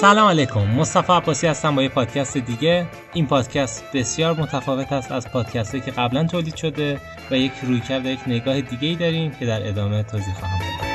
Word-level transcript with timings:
سلام 0.00 0.28
علیکم. 0.28 0.60
مصطفی 0.60 1.12
عباسی 1.12 1.46
هستم 1.46 1.74
با 1.74 1.82
یه 1.82 1.88
پادکست 1.88 2.38
دیگه. 2.38 2.86
این 3.14 3.26
پادکست 3.26 3.84
بسیار 3.94 4.40
متفاوت 4.40 4.92
است 4.92 5.12
از 5.12 5.28
پادکستی 5.28 5.80
که 5.80 5.90
قبلا 5.90 6.24
تولید 6.24 6.56
شده 6.56 7.00
و 7.30 7.36
یک 7.36 7.52
رویکرد 7.62 8.06
و 8.06 8.08
یک 8.08 8.20
نگاه 8.26 8.60
دیگه 8.60 8.88
ای 8.88 8.94
داریم 8.94 9.30
که 9.30 9.46
در 9.46 9.68
ادامه 9.68 10.02
توضیح 10.02 10.34
خواهم 10.34 10.58
داد. 10.58 10.86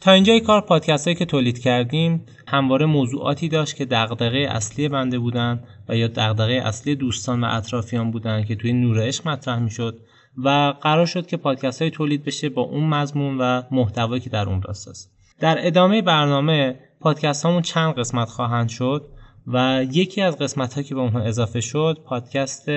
تا 0.00 0.12
اینجای 0.12 0.40
کار 0.40 0.60
پادکست 0.60 1.06
هایی 1.06 1.16
که 1.16 1.24
تولید 1.24 1.58
کردیم 1.58 2.26
همواره 2.52 2.86
موضوعاتی 2.86 3.48
داشت 3.48 3.76
که 3.76 3.84
دغدغه 3.84 4.46
اصلی 4.50 4.88
بنده 4.88 5.18
بودن 5.18 5.60
و 5.88 5.96
یا 5.96 6.08
دغدغه 6.08 6.52
اصلی 6.52 6.94
دوستان 6.94 7.44
و 7.44 7.48
اطرافیان 7.50 8.10
بودن 8.10 8.44
که 8.44 8.56
توی 8.56 8.72
نور 8.72 9.06
عشق 9.06 9.28
مطرح 9.28 9.58
می‌شد 9.58 10.00
و 10.44 10.74
قرار 10.80 11.06
شد 11.06 11.26
که 11.26 11.36
پادکست 11.36 11.82
های 11.82 11.90
تولید 11.90 12.24
بشه 12.24 12.48
با 12.48 12.62
اون 12.62 12.84
مضمون 12.84 13.38
و 13.38 13.62
محتوایی 13.70 14.20
که 14.20 14.30
در 14.30 14.48
اون 14.48 14.62
راست 14.62 14.88
است. 14.88 15.12
در 15.40 15.66
ادامه 15.66 16.02
برنامه 16.02 16.78
پادکست 17.00 17.44
هامون 17.44 17.62
چند 17.62 17.94
قسمت 17.94 18.28
خواهند 18.28 18.68
شد 18.68 19.08
و 19.46 19.84
یکی 19.92 20.22
از 20.22 20.38
قسمت 20.38 20.74
ها 20.74 20.82
که 20.82 20.94
به 20.94 21.00
اونها 21.00 21.20
اضافه 21.20 21.60
شد 21.60 21.98
پادکست 22.06 22.70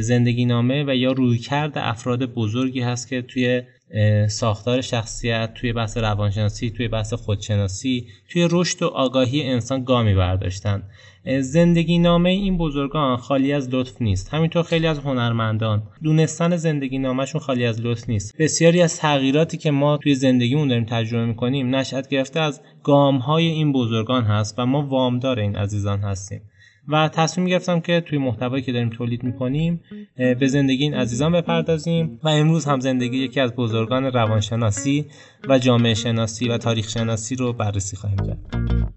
زندگی 0.00 0.44
نامه 0.44 0.84
و 0.84 0.94
یا 0.94 1.12
رویکرد 1.12 1.78
افراد 1.78 2.26
بزرگی 2.26 2.80
هست 2.80 3.08
که 3.08 3.22
توی 3.22 3.62
ساختار 4.28 4.80
شخصیت 4.80 5.54
توی 5.54 5.72
بحث 5.72 5.96
روانشناسی 5.96 6.70
توی 6.70 6.88
بحث 6.88 7.14
خودشناسی 7.14 8.06
توی 8.28 8.48
رشد 8.50 8.82
و 8.82 8.86
آگاهی 8.86 9.42
انسان 9.42 9.84
گامی 9.84 10.14
برداشتن. 10.14 10.82
زندگی 11.40 11.98
نامه 11.98 12.30
این 12.30 12.56
بزرگان 12.56 13.16
خالی 13.16 13.52
از 13.52 13.68
لطف 13.68 14.02
نیست. 14.02 14.34
همینطور 14.34 14.62
خیلی 14.62 14.86
از 14.86 14.98
هنرمندان. 14.98 15.82
دونستن 16.02 16.56
زندگی 16.56 16.98
نامهشون 16.98 17.40
خالی 17.40 17.66
از 17.66 17.80
لطف 17.80 18.08
نیست. 18.08 18.36
بسیاری 18.38 18.82
از 18.82 18.98
تغییراتی 18.98 19.56
که 19.56 19.70
ما 19.70 19.96
توی 19.96 20.14
زندگیمون 20.14 20.68
داریم 20.68 20.84
تجربه 20.84 21.26
می‌کنیم 21.26 21.74
نشأت 21.74 22.08
گرفته 22.08 22.40
از 22.40 22.60
گام 22.82 23.16
های 23.16 23.46
این 23.46 23.72
بزرگان 23.72 24.24
هست 24.24 24.58
و 24.58 24.66
ما 24.66 24.82
وامدار 24.82 25.38
این 25.38 25.56
عزیزان 25.56 26.00
هستیم. 26.00 26.40
و 26.88 27.08
تصمیم 27.08 27.46
گرفتم 27.46 27.80
که 27.80 28.00
توی 28.00 28.18
محتوایی 28.18 28.62
که 28.62 28.72
داریم 28.72 28.90
تولید 28.90 29.24
می‌کنیم 29.24 29.80
به 30.16 30.46
زندگی 30.46 30.82
این 30.82 30.94
عزیزان 30.94 31.32
بپردازیم 31.32 32.20
و 32.22 32.28
امروز 32.28 32.64
هم 32.64 32.80
زندگی 32.80 33.16
یکی 33.16 33.40
از 33.40 33.52
بزرگان 33.54 34.04
روانشناسی 34.04 35.06
و 35.48 35.58
جامعه 35.58 35.94
شناسی 35.94 36.48
و 36.48 36.58
تاریخ 36.58 36.88
شناسی 36.88 37.36
رو 37.36 37.52
بررسی 37.52 37.96
خواهیم 37.96 38.18
کرد. 38.18 38.95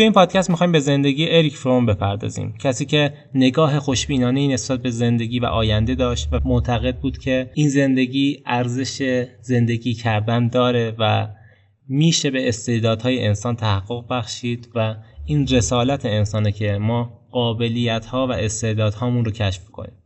توی 0.00 0.04
این 0.04 0.12
پادکست 0.12 0.50
می‌خوایم 0.50 0.72
به 0.72 0.80
زندگی 0.80 1.28
اریک 1.28 1.56
فروم 1.56 1.86
بپردازیم. 1.86 2.54
کسی 2.58 2.86
که 2.86 3.12
نگاه 3.34 3.80
خوشبینانه 3.80 4.48
نسبت 4.48 4.82
به 4.82 4.90
زندگی 4.90 5.40
و 5.40 5.44
آینده 5.44 5.94
داشت 5.94 6.28
و 6.32 6.40
معتقد 6.44 6.96
بود 6.96 7.18
که 7.18 7.50
این 7.54 7.68
زندگی 7.68 8.42
ارزش 8.46 9.26
زندگی 9.40 9.94
کردن 9.94 10.48
داره 10.48 10.94
و 10.98 11.28
میشه 11.88 12.30
به 12.30 12.48
استعدادهای 12.48 13.26
انسان 13.26 13.56
تحقق 13.56 14.04
بخشید 14.10 14.68
و 14.74 14.94
این 15.26 15.46
رسالت 15.46 16.06
انسانه 16.06 16.52
که 16.52 16.78
ما 16.78 17.20
قابلیت 17.30 18.06
ها 18.06 18.26
و 18.26 18.32
استعدادهامون 18.32 19.24
رو 19.24 19.30
کشف 19.30 19.64
کنیم. 19.64 19.99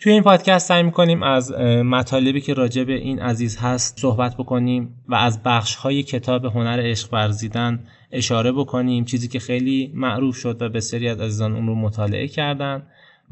توی 0.00 0.12
این 0.12 0.22
پادکست 0.22 0.68
سعی 0.68 0.82
می‌کنیم 0.82 1.22
از 1.22 1.52
مطالبی 1.84 2.40
که 2.40 2.54
راجع 2.54 2.84
به 2.84 2.92
این 2.92 3.18
عزیز 3.18 3.58
هست 3.58 3.98
صحبت 3.98 4.36
بکنیم 4.36 4.94
و 5.08 5.14
از 5.14 5.42
بخش 5.42 5.74
های 5.74 6.02
کتاب 6.02 6.44
هنر 6.44 6.80
عشق 6.82 7.14
ورزیدن 7.14 7.86
اشاره 8.12 8.52
بکنیم 8.52 9.04
چیزی 9.04 9.28
که 9.28 9.38
خیلی 9.38 9.92
معروف 9.94 10.36
شد 10.36 10.62
و 10.62 10.68
بسیاری 10.68 11.08
از 11.08 11.20
عزیزان 11.20 11.54
اون 11.54 11.66
رو 11.66 11.74
مطالعه 11.74 12.28
کردن 12.28 12.82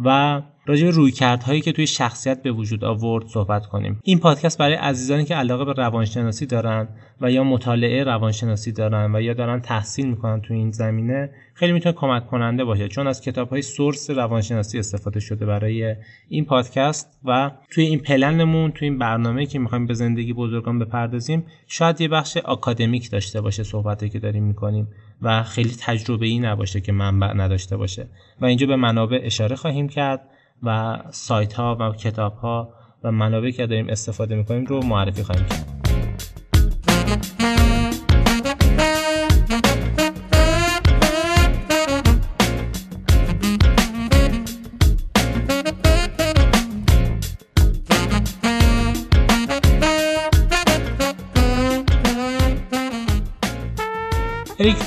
و 0.04 0.42
راجع 0.68 0.84
به 0.84 0.90
رویکردهایی 0.90 1.60
که 1.60 1.72
توی 1.72 1.86
شخصیت 1.86 2.42
به 2.42 2.52
وجود 2.52 2.84
آورد 2.84 3.26
صحبت 3.26 3.66
کنیم. 3.66 4.00
این 4.02 4.18
پادکست 4.18 4.58
برای 4.58 4.74
عزیزانی 4.74 5.24
که 5.24 5.34
علاقه 5.34 5.64
به 5.64 5.72
روانشناسی 5.72 6.46
دارن 6.46 6.88
و 7.20 7.30
یا 7.30 7.44
مطالعه 7.44 8.04
روانشناسی 8.04 8.72
دارن 8.72 9.14
و 9.14 9.20
یا 9.20 9.34
دارن 9.34 9.60
تحصیل 9.60 10.06
می‌کنن 10.06 10.40
توی 10.40 10.56
این 10.56 10.70
زمینه 10.70 11.30
خیلی 11.54 11.72
می‌تونه 11.72 11.94
کمک 11.94 12.26
کننده 12.26 12.64
باشه. 12.64 12.88
چون 12.88 13.06
از 13.06 13.20
کتاب 13.20 13.48
های 13.48 13.62
سورس 13.62 14.10
روانشناسی 14.10 14.78
استفاده 14.78 15.20
شده 15.20 15.46
برای 15.46 15.94
این 16.28 16.44
پادکست 16.44 17.18
و 17.24 17.50
توی 17.70 17.84
این 17.84 17.98
پلنمون 17.98 18.70
توی 18.70 18.88
این 18.88 18.98
برنامه 18.98 19.46
که 19.46 19.58
می‌خوایم 19.58 19.86
به 19.86 19.94
زندگی 19.94 20.32
بزرگان 20.32 20.78
بپردازیم 20.78 21.44
شاید 21.66 22.00
یه 22.00 22.08
بخش 22.08 22.36
آکادمیک 22.36 23.10
داشته 23.10 23.40
باشه 23.40 23.62
صحبتی 23.62 24.08
که 24.08 24.18
داریم 24.18 24.44
می‌کنیم 24.44 24.88
و 25.22 25.42
خیلی 25.42 25.74
تجربه 25.80 26.26
ای 26.26 26.38
نباشه 26.38 26.80
که 26.80 26.92
منبع 26.92 27.32
نداشته 27.32 27.76
باشه. 27.76 28.06
و 28.40 28.44
اینجا 28.44 28.66
به 28.66 28.76
منابع 28.76 29.20
اشاره 29.22 29.56
خواهیم 29.56 29.88
کرد. 29.88 30.20
و 30.62 30.98
سایت 31.10 31.52
ها 31.52 31.76
و 31.80 31.92
کتاب 31.92 32.34
ها 32.36 32.74
و 33.04 33.12
منابعی 33.12 33.52
که 33.52 33.66
داریم 33.66 33.88
استفاده 33.88 34.34
می‌کنیم 34.34 34.64
رو 34.64 34.82
معرفی 34.82 35.22
خواهیم 35.22 35.46
کرد. 35.46 36.27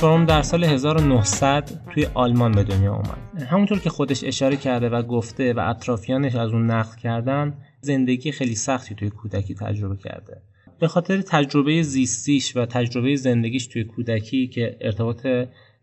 فروم 0.02 0.26
در 0.26 0.42
سال 0.42 0.64
1900 0.64 1.70
توی 1.94 2.06
آلمان 2.14 2.52
به 2.52 2.62
دنیا 2.62 2.92
اومد. 2.92 3.42
همونطور 3.50 3.78
که 3.78 3.90
خودش 3.90 4.24
اشاره 4.24 4.56
کرده 4.56 4.88
و 4.88 5.02
گفته 5.02 5.52
و 5.52 5.60
اطرافیانش 5.60 6.34
از 6.34 6.50
اون 6.50 6.70
نقل 6.70 6.96
کردن 6.96 7.54
زندگی 7.80 8.32
خیلی 8.32 8.54
سختی 8.54 8.94
توی 8.94 9.10
کودکی 9.10 9.54
تجربه 9.54 9.96
کرده. 9.96 10.42
به 10.78 10.88
خاطر 10.88 11.20
تجربه 11.20 11.82
زیستیش 11.82 12.56
و 12.56 12.66
تجربه 12.66 13.16
زندگیش 13.16 13.66
توی 13.66 13.84
کودکی 13.84 14.46
که 14.46 14.76
ارتباط 14.80 15.26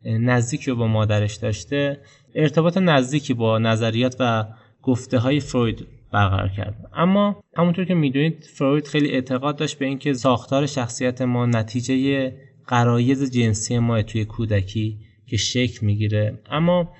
نزدیکی 0.05 0.71
با 0.71 0.87
مادرش 0.87 1.35
داشته 1.35 1.99
ارتباط 2.35 2.77
نزدیکی 2.77 3.33
با 3.33 3.59
نظریات 3.59 4.15
و 4.19 4.45
گفته 4.83 5.17
های 5.17 5.39
فروید 5.39 5.87
برقرار 6.11 6.49
کرد. 6.49 6.89
اما 6.93 7.43
همونطور 7.57 7.85
که 7.85 7.93
می‌دونید 7.93 8.43
فروید 8.53 8.87
خیلی 8.87 9.11
اعتقاد 9.11 9.55
داشت 9.55 9.79
به 9.79 9.85
اینکه 9.85 10.13
ساختار 10.13 10.65
شخصیت 10.65 11.21
ما 11.21 11.45
نتیجه 11.45 12.33
قرایز 12.69 13.31
جنسی 13.31 13.79
ما 13.79 14.01
توی 14.01 14.25
کودکی 14.25 14.97
که 15.27 15.37
شکل 15.37 15.85
می‌گیره. 15.85 16.39
اما 16.51 16.93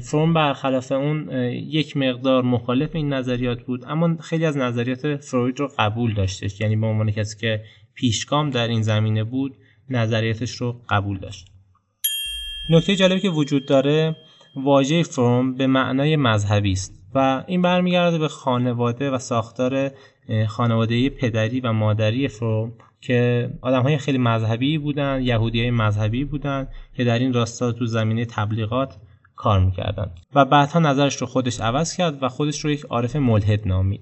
فروم 0.00 0.34
برخلاف 0.34 0.92
اون 0.92 1.32
یک 1.52 1.96
مقدار 1.96 2.42
مخالف 2.42 2.90
این 2.92 3.12
نظریات 3.12 3.62
بود. 3.62 3.84
اما 3.86 4.16
خیلی 4.20 4.46
از 4.46 4.56
نظریات 4.56 5.16
فروید 5.16 5.60
رو 5.60 5.68
قبول 5.78 6.14
داشتش 6.14 6.60
یعنی 6.60 6.76
به 6.76 6.86
عنوان 6.86 7.10
کسی 7.10 7.38
که 7.38 7.64
پیشگام 7.94 8.50
در 8.50 8.68
این 8.68 8.82
زمینه 8.82 9.24
بود 9.24 9.56
نظریاتش 9.90 10.50
رو 10.56 10.80
قبول 10.88 11.18
داشت. 11.18 11.46
نکته 12.70 12.96
جالبی 12.96 13.20
که 13.20 13.28
وجود 13.28 13.66
داره 13.66 14.16
واژه 14.56 15.02
فروم 15.02 15.54
به 15.54 15.66
معنای 15.66 16.16
مذهبی 16.16 16.72
است 16.72 17.02
و 17.14 17.44
این 17.46 17.62
برمیگرده 17.62 18.18
به 18.18 18.28
خانواده 18.28 19.10
و 19.10 19.18
ساختار 19.18 19.90
خانواده 20.48 21.10
پدری 21.10 21.60
و 21.60 21.72
مادری 21.72 22.28
فروم 22.28 22.72
که 23.06 23.50
آدم 23.62 23.82
های 23.82 23.98
خیلی 23.98 24.18
مذهبی 24.18 24.78
بودن 24.78 25.22
یهودی 25.22 25.60
های 25.60 25.70
مذهبی 25.70 26.24
بودن 26.24 26.68
که 26.96 27.04
در 27.04 27.18
این 27.18 27.32
راستا 27.32 27.72
تو 27.72 27.86
زمینه 27.86 28.24
تبلیغات 28.24 28.96
کار 29.36 29.64
می‌کردن. 29.64 30.10
و 30.34 30.44
بعدها 30.44 30.78
نظرش 30.80 31.16
رو 31.16 31.26
خودش 31.26 31.60
عوض 31.60 31.96
کرد 31.96 32.22
و 32.22 32.28
خودش 32.28 32.60
رو 32.60 32.70
یک 32.70 32.84
عارف 32.84 33.16
ملحد 33.16 33.68
نامید. 33.68 34.00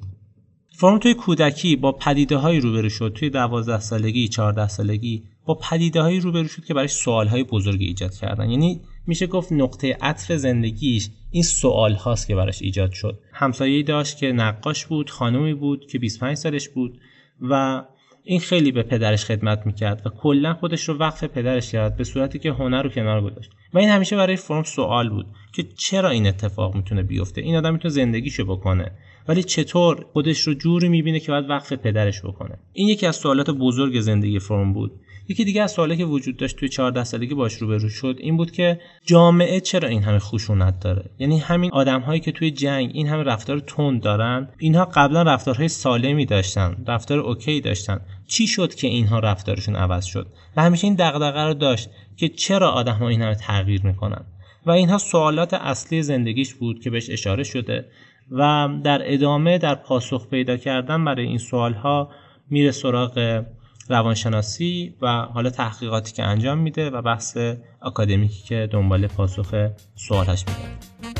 فرم 0.70 0.98
توی 0.98 1.14
کودکی 1.14 1.76
با 1.76 1.92
پدیده 1.92 2.36
هایی 2.36 2.60
روبرو 2.60 2.88
شد. 2.88 3.12
توی 3.16 3.30
دوازده 3.30 3.80
سالگی 3.80 4.28
14 4.28 4.68
سالگی 4.68 5.22
با 5.44 5.54
پدیده 5.54 6.02
هایی 6.02 6.20
روبرو 6.20 6.48
شد 6.48 6.64
که 6.64 6.74
برایش 6.74 6.92
سوال 6.92 7.28
های 7.28 7.44
بزرگی 7.44 7.84
ایجاد 7.84 8.14
کردن. 8.14 8.50
یعنی 8.50 8.80
میشه 9.06 9.26
گفت 9.26 9.52
نقطه 9.52 9.98
عطف 10.00 10.32
زندگیش 10.32 11.08
این 11.30 11.42
سوال 11.42 11.92
هاست 11.92 12.26
که 12.26 12.34
براش 12.34 12.62
ایجاد 12.62 12.92
شد. 12.92 13.18
همسایه‌ای 13.32 13.82
داشت 13.82 14.18
که 14.18 14.32
نقاش 14.32 14.86
بود 14.86 15.10
خانومی 15.10 15.54
بود 15.54 15.86
که 15.86 15.98
25 15.98 16.36
سالش 16.36 16.68
بود 16.68 16.98
و 17.40 17.84
این 18.24 18.40
خیلی 18.40 18.72
به 18.72 18.82
پدرش 18.82 19.24
خدمت 19.24 19.66
می‌کرد 19.66 20.06
و 20.06 20.10
کلا 20.10 20.54
خودش 20.54 20.88
رو 20.88 20.98
وقف 20.98 21.24
پدرش 21.24 21.72
کرد 21.72 21.96
به 21.96 22.04
صورتی 22.04 22.38
که 22.38 22.52
هنر 22.52 22.82
رو 22.82 22.90
کنار 22.90 23.20
گذاشت. 23.20 23.50
و 23.74 23.78
این 23.78 23.88
همیشه 23.88 24.16
برای 24.16 24.36
فرم 24.36 24.62
سوال 24.62 25.10
بود 25.10 25.26
که 25.52 25.62
چرا 25.62 26.10
این 26.10 26.26
اتفاق 26.26 26.74
می‌تونه 26.74 27.02
بیفته؟ 27.02 27.40
این 27.40 27.56
آدم 27.56 27.72
می‌تونه 27.72 27.94
زندگیشو 27.94 28.44
بکنه. 28.44 28.90
ولی 29.28 29.42
چطور 29.42 30.06
خودش 30.12 30.40
رو 30.40 30.54
جوری 30.54 30.88
می‌بینه 30.88 31.20
که 31.20 31.32
باید 31.32 31.50
وقف 31.50 31.72
پدرش 31.72 32.22
بکنه؟ 32.22 32.58
این 32.72 32.88
یکی 32.88 33.06
از 33.06 33.16
سوالات 33.16 33.50
بزرگ 33.50 34.00
زندگی 34.00 34.38
فروم 34.38 34.72
بود. 34.72 34.92
یکی 35.28 35.44
دیگه 35.44 35.62
از 35.62 35.72
سوالی 35.72 35.96
که 35.96 36.04
وجود 36.04 36.36
داشت 36.36 36.56
توی 36.56 36.68
14 36.68 37.04
سالگی 37.04 37.34
باش 37.34 37.54
روبرو 37.54 37.88
شد 37.88 38.16
این 38.20 38.36
بود 38.36 38.50
که 38.50 38.80
جامعه 39.06 39.60
چرا 39.60 39.88
این 39.88 40.02
همه 40.02 40.18
خشونت 40.18 40.80
داره؟ 40.80 41.10
یعنی 41.18 41.38
همین 41.38 41.70
آدم 41.72 42.00
هایی 42.00 42.20
که 42.20 42.32
توی 42.32 42.50
جنگ 42.50 42.90
این 42.94 43.08
همه 43.08 43.22
رفتار 43.22 43.58
تند 43.58 44.02
دارن 44.02 44.48
اینها 44.58 44.84
قبلا 44.84 45.22
رفتارهای 45.22 45.68
سالمی 45.68 46.26
داشتن 46.26 46.76
رفتار 46.86 47.18
اوکی 47.18 47.60
داشتن. 47.60 48.00
چی 48.26 48.46
شد 48.46 48.74
که 48.74 48.86
اینها 48.86 49.18
رفتارشون 49.18 49.76
عوض 49.76 50.04
شد؟ 50.04 50.26
و 50.56 50.62
همیشه 50.62 50.84
این 50.86 50.94
دغدغه 50.94 51.40
رو 51.40 51.54
داشت 51.54 51.90
که 52.16 52.28
چرا 52.28 52.70
آدم 52.70 52.94
ها 52.94 53.08
این 53.08 53.22
همه 53.22 53.34
تغییر 53.34 53.86
می‌کنن؟ 53.86 54.24
و 54.66 54.70
اینها 54.70 54.98
سوالات 54.98 55.54
اصلی 55.54 56.02
زندگیش 56.02 56.54
بود 56.54 56.80
که 56.80 56.90
بهش 56.90 57.10
اشاره 57.10 57.44
شده 57.44 57.84
و 58.30 58.68
در 58.84 59.12
ادامه 59.14 59.58
در 59.58 59.74
پاسخ 59.74 60.28
پیدا 60.28 60.56
کردن 60.56 61.04
برای 61.04 61.26
این 61.26 61.38
سوال 61.38 61.74
ها 61.74 62.10
میره 62.50 62.70
سراغ 62.70 63.44
روانشناسی 63.88 64.94
و 65.02 65.08
حالا 65.08 65.50
تحقیقاتی 65.50 66.12
که 66.12 66.22
انجام 66.22 66.58
میده 66.58 66.90
و 66.90 67.02
بحث 67.02 67.38
اکادمیکی 67.82 68.42
که 68.42 68.68
دنبال 68.72 69.06
پاسخ 69.06 69.68
سوالش 69.94 70.44
میده 70.48 71.11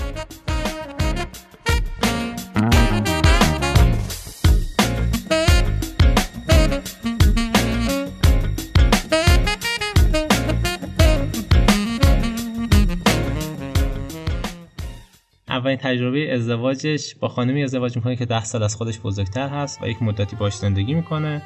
اولین 15.52 15.76
تجربه 15.76 16.34
ازدواجش 16.34 17.14
با 17.14 17.28
خانمی 17.28 17.64
ازدواج 17.64 17.96
می‌کنه 17.96 18.16
که 18.16 18.24
ده 18.26 18.44
سال 18.44 18.62
از 18.62 18.76
خودش 18.76 19.00
بزرگتر 19.00 19.48
هست 19.48 19.82
و 19.82 19.88
یک 19.88 20.02
مدتی 20.02 20.36
باش 20.36 20.54
زندگی 20.54 20.94
می‌کنه. 20.94 21.42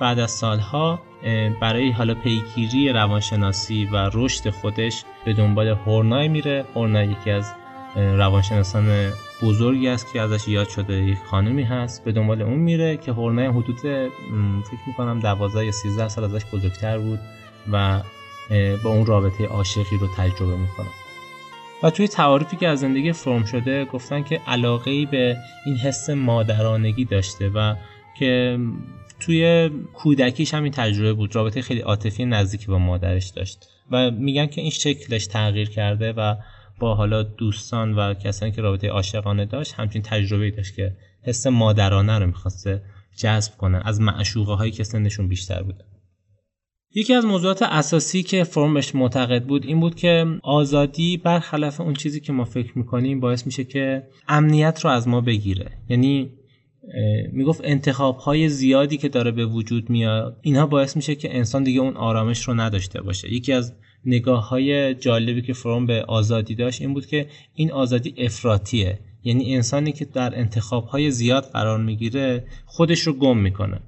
بعد 0.00 0.18
از 0.18 0.30
سالها 0.30 1.00
برای 1.60 1.90
حالا 1.90 2.14
پیگیری 2.14 2.92
روانشناسی 2.92 3.88
و 3.92 4.10
رشد 4.14 4.50
خودش 4.50 5.04
به 5.24 5.32
دنبال 5.32 5.68
هورنای 5.68 6.28
میره. 6.28 6.64
هورنای 6.74 7.06
یکی 7.06 7.30
از 7.30 7.52
روانشناسان 7.96 9.12
بزرگی 9.42 9.88
است 9.88 10.12
که 10.12 10.20
ازش 10.20 10.48
یاد 10.48 10.68
شده 10.68 10.94
یک 10.94 11.18
خانمی 11.30 11.62
هست. 11.62 12.04
به 12.04 12.12
دنبال 12.12 12.42
اون 12.42 12.58
میره 12.58 12.96
که 12.96 13.12
هورنای 13.12 13.46
حدود 13.46 13.78
فکر 13.78 14.86
می‌کنم 14.86 15.20
12 15.20 15.64
یا 15.64 15.72
13 15.72 16.08
سال 16.08 16.24
ازش 16.24 16.44
بزرگتر 16.52 16.98
بود 16.98 17.18
و 17.72 18.00
با 18.84 18.90
اون 18.90 19.06
رابطه 19.06 19.46
عاشقی 19.46 19.96
رو 20.00 20.08
تجربه 20.16 20.56
می‌کنه. 20.56 20.88
توی 21.90 22.08
تعاریفی 22.08 22.56
که 22.56 22.68
از 22.68 22.80
زندگی 22.80 23.12
فرم 23.12 23.44
شده 23.44 23.84
گفتن 23.84 24.22
که 24.22 24.40
علاقه 24.46 24.90
ای 24.90 25.06
به 25.06 25.36
این 25.66 25.76
حس 25.76 26.10
مادرانگی 26.10 27.04
داشته 27.04 27.48
و 27.48 27.74
که 28.18 28.58
توی 29.20 29.70
کودکیش 29.94 30.54
همین 30.54 30.72
تجربه 30.72 31.12
بود. 31.12 31.34
رابطه 31.34 31.62
خیلی 31.62 31.80
عاطفی 31.80 32.24
نزدیکی 32.24 32.66
با 32.66 32.78
مادرش 32.78 33.28
داشت. 33.28 33.68
و 33.90 34.10
میگن 34.10 34.46
که 34.46 34.60
این 34.60 34.70
شکلش 34.70 35.26
تغییر 35.26 35.70
کرده 35.70 36.12
و 36.12 36.34
با 36.78 36.94
حالا 36.94 37.22
دوستان 37.22 37.94
و 37.94 38.14
کسانی 38.14 38.52
که 38.52 38.62
رابطه 38.62 38.88
عاشقانه 38.88 39.44
داشت 39.44 39.74
همچین 39.74 40.02
تجربه 40.02 40.50
داشت 40.50 40.74
که 40.74 40.96
حس 41.22 41.46
مادرانه 41.46 42.18
رو 42.18 42.26
می‌خواسته 42.26 42.82
جذب 43.16 43.56
کنه 43.56 43.82
از 43.84 44.00
معشوقه 44.00 44.52
هایی 44.52 44.72
که 44.72 44.84
سنشون 44.84 45.28
بیشتر 45.28 45.62
بوده. 45.62 45.84
یکی 46.98 47.14
از 47.14 47.24
موضوعات 47.24 47.62
اساسی 47.62 48.22
که 48.22 48.44
فرمش 48.44 48.94
معتقد 48.94 49.44
بود 49.44 49.66
این 49.66 49.80
بود 49.80 49.94
که 49.94 50.26
آزادی 50.42 51.16
برخلاف 51.16 51.80
اون 51.80 51.94
چیزی 51.94 52.20
که 52.20 52.32
ما 52.32 52.44
فکر 52.44 52.78
می‌کنیم 52.78 53.20
باعث 53.20 53.46
میشه 53.46 53.64
که 53.64 54.02
امنیت 54.28 54.80
رو 54.84 54.90
از 54.90 55.08
ما 55.08 55.20
بگیره. 55.20 55.70
یعنی 55.88 56.30
می‌گفت 57.32 57.60
انتخاب 57.64 58.16
های 58.16 58.48
زیادی 58.48 58.96
که 58.96 59.08
داره 59.08 59.30
به 59.30 59.46
وجود 59.46 59.90
میاد 59.90 60.36
اینها 60.42 60.66
باعث 60.66 60.96
میشه 60.96 61.14
که 61.14 61.36
انسان 61.36 61.64
دیگه 61.64 61.80
اون 61.80 61.96
آرامش 61.96 62.48
رو 62.48 62.54
نداشته 62.54 63.02
باشه. 63.02 63.32
یکی 63.32 63.52
از 63.52 63.72
نگاه 64.04 64.48
های 64.48 64.94
جالبی 64.94 65.42
که 65.42 65.52
فروم 65.52 65.86
به 65.86 66.04
آزادی 66.08 66.54
داشت 66.54 66.80
این 66.80 66.94
بود 66.94 67.06
که 67.06 67.26
این 67.54 67.72
آزادی 67.72 68.14
افراتیه 68.18 68.98
یعنی 69.24 69.54
انسانی 69.54 69.92
که 69.92 70.04
در 70.04 70.38
انتخاب 70.38 70.86
های 70.86 71.10
زیاد 71.10 71.50
قرار 71.52 71.82
می‌گیره 71.82 72.44
خودش 72.66 73.00
رو 73.00 73.12
گم 73.12 73.38
می‌کنه. 73.38 73.80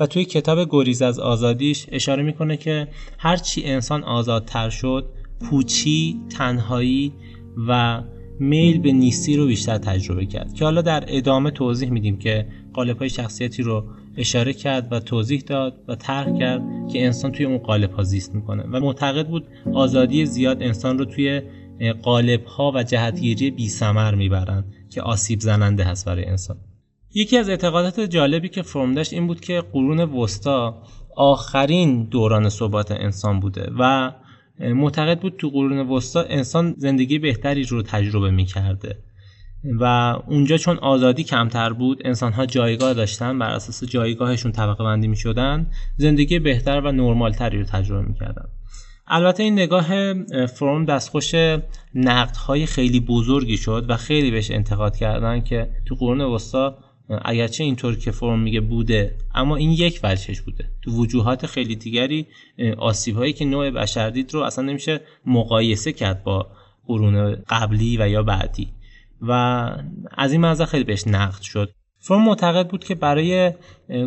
و 0.00 0.06
توی 0.06 0.24
کتاب 0.24 0.68
گریز 0.70 1.02
از 1.02 1.18
آزادیش 1.18 1.86
اشاره 1.92 2.22
می‌کنه 2.22 2.56
که 2.56 2.88
هرچی 3.18 3.64
انسان 3.64 4.04
آزادتر 4.04 4.70
شد 4.70 5.08
پوچی، 5.40 6.20
تنهایی 6.38 7.12
و 7.68 8.02
میل 8.40 8.78
به 8.78 8.92
نیستی 8.92 9.36
رو 9.36 9.46
بیشتر 9.46 9.78
تجربه 9.78 10.26
کرد. 10.26 10.54
که 10.54 10.64
حالا 10.64 10.82
در 10.82 11.04
ادامه 11.06 11.50
توضیح 11.50 11.90
میدیم 11.90 12.18
که 12.18 12.46
قالب 12.72 12.98
های 12.98 13.10
شخصیتی 13.10 13.62
رو 13.62 13.84
اشاره 14.16 14.52
کرد 14.52 14.92
و 14.92 15.00
توضیح 15.00 15.40
داد 15.40 15.84
و 15.88 15.94
طرح 15.94 16.38
کرد 16.38 16.62
که 16.92 17.04
انسان 17.04 17.32
توی 17.32 17.46
اون 17.46 17.58
قالب 17.58 17.92
ها 17.92 18.02
زیست 18.02 18.34
می‌کنه. 18.34 18.62
و 18.62 18.80
معتقد 18.80 19.28
بود 19.28 19.46
آزادی 19.74 20.26
زیاد 20.26 20.62
انسان 20.62 20.98
رو 20.98 21.04
توی 21.04 21.42
قالب 22.02 22.44
ها 22.44 22.72
و 22.74 22.82
جهتگیری 22.82 23.50
بی 23.50 23.68
سمر 23.68 24.14
می‌برند 24.14 24.64
که 24.90 25.02
آسیب 25.02 25.40
زننده 25.40 25.84
هست 25.84 26.06
برای 26.06 26.24
انسان. 26.24 26.56
یکی 27.14 27.38
از 27.38 27.48
اعتقادات 27.48 28.00
جالبی 28.00 28.48
که 28.48 28.62
فرم 28.62 28.94
داشت 28.94 29.12
این 29.12 29.26
بود 29.26 29.40
که 29.40 29.62
قرون 29.72 30.00
وسطا 30.00 30.82
آخرین 31.16 32.04
دوران 32.04 32.48
ثبات 32.48 32.90
انسان 32.90 33.40
بوده 33.40 33.70
و 33.78 34.12
معتقد 34.60 35.20
بود 35.20 35.34
تو 35.38 35.50
قرون 35.50 35.78
وسطا 35.78 36.22
انسان 36.22 36.74
زندگی 36.76 37.18
بهتری 37.18 37.64
رو 37.64 37.82
تجربه 37.82 38.30
می‌کرده. 38.30 38.98
و 39.80 39.84
اونجا 40.26 40.56
چون 40.56 40.78
آزادی 40.78 41.24
کمتر 41.24 41.72
بود 41.72 42.02
انسان 42.04 42.32
ها 42.32 42.46
جایگاه 42.46 42.94
داشتن 42.94 43.38
بر 43.38 43.50
اساس 43.50 43.84
جایگاهشون 43.84 44.52
طبقه 44.52 44.84
بندی 44.84 45.08
می 45.08 45.16
شدن 45.16 45.66
زندگی 45.96 46.38
بهتر 46.38 46.80
و 46.80 46.92
نرمالتری 46.92 47.58
رو 47.58 47.64
تجربه 47.64 48.08
می‌کردن. 48.08 48.48
البته 49.06 49.42
این 49.42 49.52
نگاه 49.52 50.14
فرم 50.46 50.84
دستخوش 50.84 51.34
های 52.46 52.66
خیلی 52.66 53.00
بزرگی 53.00 53.56
شد 53.56 53.86
و 53.88 53.96
خیلی 53.96 54.30
بهش 54.30 54.50
انتقاد 54.50 54.96
کردن 54.96 55.40
که 55.40 55.68
تو 55.86 55.94
قرون 55.94 56.20
وسطا 56.20 56.78
اگرچه 57.24 57.64
اینطور 57.64 57.96
که 57.96 58.10
فرم 58.10 58.40
میگه 58.40 58.60
بوده 58.60 59.14
اما 59.34 59.56
این 59.56 59.70
یک 59.70 60.00
وجهش 60.02 60.40
بوده. 60.40 60.64
تو 60.82 60.90
وجوهات 60.90 61.46
خیلی 61.46 61.76
دیگری 61.76 62.26
آسیب 62.78 63.16
هایی 63.16 63.32
که 63.32 63.44
نوع 63.44 63.70
بشر 63.70 64.10
دید 64.10 64.34
رو 64.34 64.40
اصلا 64.40 64.64
نمیشه 64.64 65.00
مقایسه 65.26 65.92
کرد 65.92 66.24
با 66.24 66.46
قرون 66.86 67.34
قبلی 67.34 67.96
و 68.00 68.08
یا 68.08 68.22
بعدی. 68.22 68.68
و 69.22 69.32
از 70.16 70.32
این 70.32 70.40
منظر 70.40 70.64
خیلی 70.64 70.84
بهش 70.84 71.06
نقد 71.06 71.42
شد. 71.42 71.70
فرم 72.00 72.22
معتقد 72.22 72.68
بود 72.68 72.84
که 72.84 72.94
برای 72.94 73.52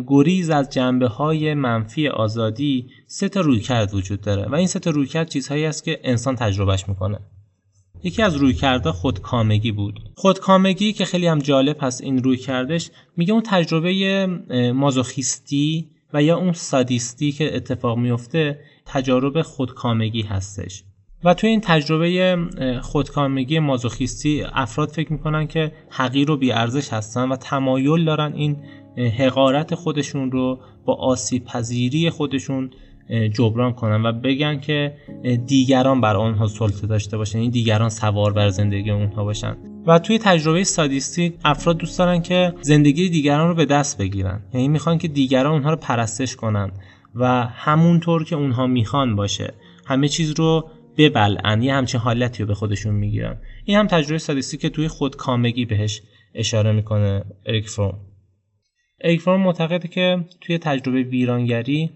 گریز 0.06 0.50
از 0.50 0.70
جنبه 0.70 1.08
های 1.08 1.54
منفی 1.54 2.08
آزادی 2.08 2.86
سه 3.06 3.28
تا 3.28 3.40
رویکرد 3.40 3.94
وجود 3.94 4.20
داره. 4.20 4.48
و 4.48 4.54
این 4.54 4.66
سه 4.66 4.78
تا 4.78 4.90
رویکرد 4.90 5.28
چیزهایی 5.28 5.64
است 5.64 5.84
که 5.84 6.00
انسان 6.04 6.36
تجربهش 6.36 6.88
می‌کنه. 6.88 7.18
یکی 8.04 8.22
از 8.22 8.36
رویکردها 8.36 8.92
خودکامگی 8.92 9.72
بود. 9.72 10.00
خودکامگی 10.14 10.92
که 10.92 11.04
خیلی 11.04 11.26
هم 11.26 11.38
جالب 11.38 11.76
هست 11.80 12.00
این 12.00 12.22
روی 12.22 12.36
کردش 12.36 12.90
میگه 13.16 13.32
اون 13.32 13.42
تجربه 13.46 14.26
مازوخیستی 14.74 15.88
و 16.14 16.22
یا 16.22 16.36
اون 16.36 16.52
سادیستی 16.52 17.32
که 17.32 17.56
اتفاق 17.56 17.98
میفته 17.98 18.60
تجارب 18.86 19.42
خودکامگی 19.42 20.22
هستش. 20.22 20.84
و 21.24 21.34
توی 21.34 21.50
این 21.50 21.60
تجربه 21.60 22.38
خودکامگی 22.82 23.58
مازوخیستی 23.58 24.42
افراد 24.52 24.88
فکر 24.88 25.12
می‌کنن 25.12 25.46
که 25.46 25.72
حقیر 25.90 26.30
و 26.30 26.36
بیارزش 26.36 26.92
هستن 26.92 27.28
و 27.28 27.36
تمایل 27.36 28.04
دارن 28.04 28.32
این 28.32 28.56
حقارت 29.18 29.74
خودشون 29.74 30.30
رو 30.30 30.60
با 30.84 30.94
آسیب 30.94 31.44
پذیری 31.44 32.10
خودشون 32.10 32.70
جبران 33.32 33.72
کنن 33.72 34.06
و 34.06 34.12
بگن 34.12 34.60
که 34.60 34.94
دیگران 35.46 36.00
بر 36.00 36.16
آنها 36.16 36.46
سلطه 36.46 36.86
داشته 36.86 37.16
باشن. 37.16 37.38
این 37.38 37.50
دیگران 37.50 37.88
سوار 37.88 38.32
بر 38.32 38.48
زندگی 38.48 38.90
اونها 38.90 39.24
باشن. 39.24 39.56
و 39.86 39.98
توی 39.98 40.18
تجربه 40.18 40.64
سادیستی 40.64 41.34
افراد 41.44 41.78
دوست 41.78 41.98
دارن 41.98 42.22
که 42.22 42.54
زندگی 42.60 43.08
دیگران 43.08 43.48
رو 43.48 43.54
به 43.54 43.64
دست 43.64 43.98
بگیرن. 43.98 44.42
یعنی 44.54 44.68
می‌خوان 44.68 44.98
که 44.98 45.08
دیگران 45.08 45.52
اونها 45.52 45.70
رو 45.70 45.76
پرستش 45.76 46.36
کنن 46.36 46.72
و 47.14 47.46
همونطور 47.46 48.24
که 48.24 48.36
اونها 48.36 48.66
می‌خوان 48.66 49.16
باشه. 49.16 49.54
همه 49.86 50.08
چیز 50.08 50.34
رو 50.38 50.70
ببلعن. 50.96 51.62
یه 51.62 51.74
همچین 51.74 52.00
حالتی 52.00 52.42
رو 52.42 52.46
به 52.46 52.54
خودشون 52.54 52.94
می‌گیرن. 52.94 53.36
این 53.64 53.78
هم 53.78 53.86
تجربه 53.86 54.18
سادیستی 54.18 54.56
که 54.56 54.68
توی 54.68 54.88
خودکامگی 54.88 55.64
بهش 55.64 56.02
اشاره 56.34 56.72
می‌کنه 56.72 57.24
اریک 57.46 57.68
فروم 57.68 57.98
اریک 59.00 59.20
فروم 59.20 59.40
معتقده 59.40 59.88
که 59.88 60.24
توی 60.40 60.58
تجربه 60.58 61.02
ویرانگری 61.02 61.90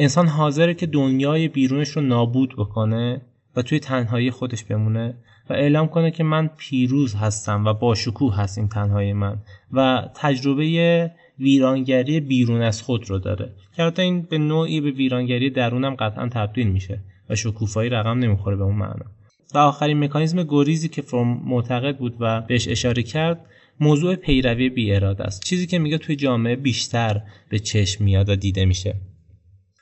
انسان 0.00 0.28
حاضره 0.28 0.74
که 0.74 0.86
دنیای 0.86 1.48
بیرونش 1.48 1.88
رو 1.88 2.02
نابود 2.02 2.54
بکنه 2.58 3.20
و 3.56 3.62
توی 3.62 3.80
تنهایی 3.80 4.30
خودش 4.30 4.64
بمونه 4.64 5.14
و 5.50 5.52
اعلام 5.52 5.88
کنه 5.88 6.10
که 6.10 6.24
من 6.24 6.50
پیروز 6.56 7.14
هستم 7.14 7.64
و 7.64 7.74
با 7.74 7.94
شکوه 7.94 8.36
هست 8.36 8.68
تنهایی 8.68 9.12
من 9.12 9.38
و 9.72 10.08
تجربه 10.14 11.10
ویرانگری 11.38 12.20
بیرون 12.20 12.62
از 12.62 12.82
خود 12.82 13.10
رو 13.10 13.18
داره. 13.18 13.52
که 13.76 13.92
این 13.98 14.22
به 14.22 14.38
نوعی 14.38 14.80
به 14.80 14.90
ویرانگری 14.90 15.50
درونم 15.50 15.94
قطعا 15.94 16.28
تبدیل 16.28 16.66
میشه 16.66 17.00
و 17.30 17.34
شکوفایی 17.34 17.90
رقم 17.90 18.18
نمی‌خوره 18.18 18.56
به 18.56 18.64
اون 18.64 18.76
معنا. 18.76 19.06
و 19.54 19.58
آخرین 19.58 20.04
مکانیزم 20.04 20.42
گریزی 20.42 20.88
که 20.88 21.02
فرم 21.02 21.40
معتقد 21.44 21.96
بود 21.96 22.16
و 22.20 22.40
بهش 22.40 22.68
اشاره 22.68 23.02
کرد 23.02 23.46
موضوع 23.80 24.14
پیروی 24.14 24.68
بی 24.68 24.94
اراده 24.94 25.24
است 25.24 25.44
چیزی 25.44 25.66
که 25.66 25.78
میگه 25.78 25.98
توی 25.98 26.16
جامعه 26.16 26.56
بیشتر 26.56 27.22
به 27.48 27.58
چشم 27.58 28.04
میاد 28.04 28.28
و 28.28 28.36
دیده 28.36 28.64
میشه. 28.64 28.94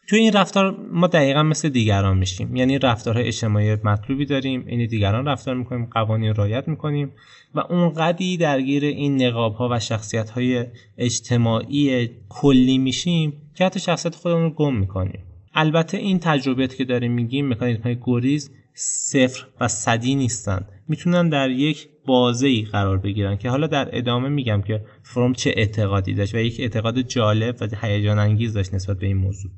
توی 0.06 0.18
این 0.18 0.32
رفتار 0.32 0.76
ما 0.92 1.06
دقیقا 1.06 1.42
مثل 1.42 1.68
دیگران 1.68 2.18
میشیم. 2.18 2.56
یعنی 2.56 2.78
رفتارهای 2.78 3.26
اجتماعی 3.26 3.74
مطلوبی 3.84 4.26
داریم 4.26 4.64
این 4.66 4.86
دیگران 4.86 5.28
رفتار 5.28 5.54
می‌کنیم 5.54 5.88
قوانین 5.90 6.34
رایت 6.34 6.68
می‌کنیم 6.68 7.12
و 7.54 7.60
اونقدی 7.60 8.36
درگیر 8.36 8.84
این 8.84 9.22
نقاب 9.22 9.54
ها 9.54 9.68
و 9.72 9.80
شخصیت 9.80 10.30
های 10.30 10.64
اجتماعی 10.98 12.10
کلی 12.28 12.78
میشیم 12.78 13.32
که 13.54 13.64
حتی 13.64 13.80
شخصیت 13.80 14.14
خودمون 14.14 14.42
رو 14.42 14.50
گم 14.50 14.76
می‌کنیم. 14.76 15.20
البته 15.54 15.98
این 15.98 16.18
تجربیاتی 16.18 16.76
که 16.76 16.84
داریم 16.84 17.12
میگیم 17.12 17.48
مکانیزم 17.48 17.82
های 17.82 17.98
گریز 18.02 18.50
صفر 18.74 19.46
و 19.60 19.68
صدی 19.68 20.14
نیستند 20.14 20.68
می‌تونن 20.88 21.28
در 21.28 21.50
یک 21.50 21.88
بازه 22.06 22.46
ای 22.48 22.62
قرار 22.62 22.98
بگیرن 22.98 23.36
که 23.36 23.50
حالا 23.50 23.66
در 23.66 23.88
ادامه 23.92 24.28
میگم 24.28 24.62
که 24.62 24.84
فروم 25.02 25.32
چه 25.32 25.52
اعتقادی 25.56 26.14
داشت 26.14 26.34
و 26.34 26.38
یک 26.38 26.60
اعتقاد 26.60 27.00
جالب 27.00 27.56
و 27.60 27.68
هیجان 27.82 28.18
انگیز 28.18 28.52
داشت 28.52 28.74
نسبت 28.74 28.98
به 28.98 29.06
این 29.06 29.16
موضوع. 29.16 29.50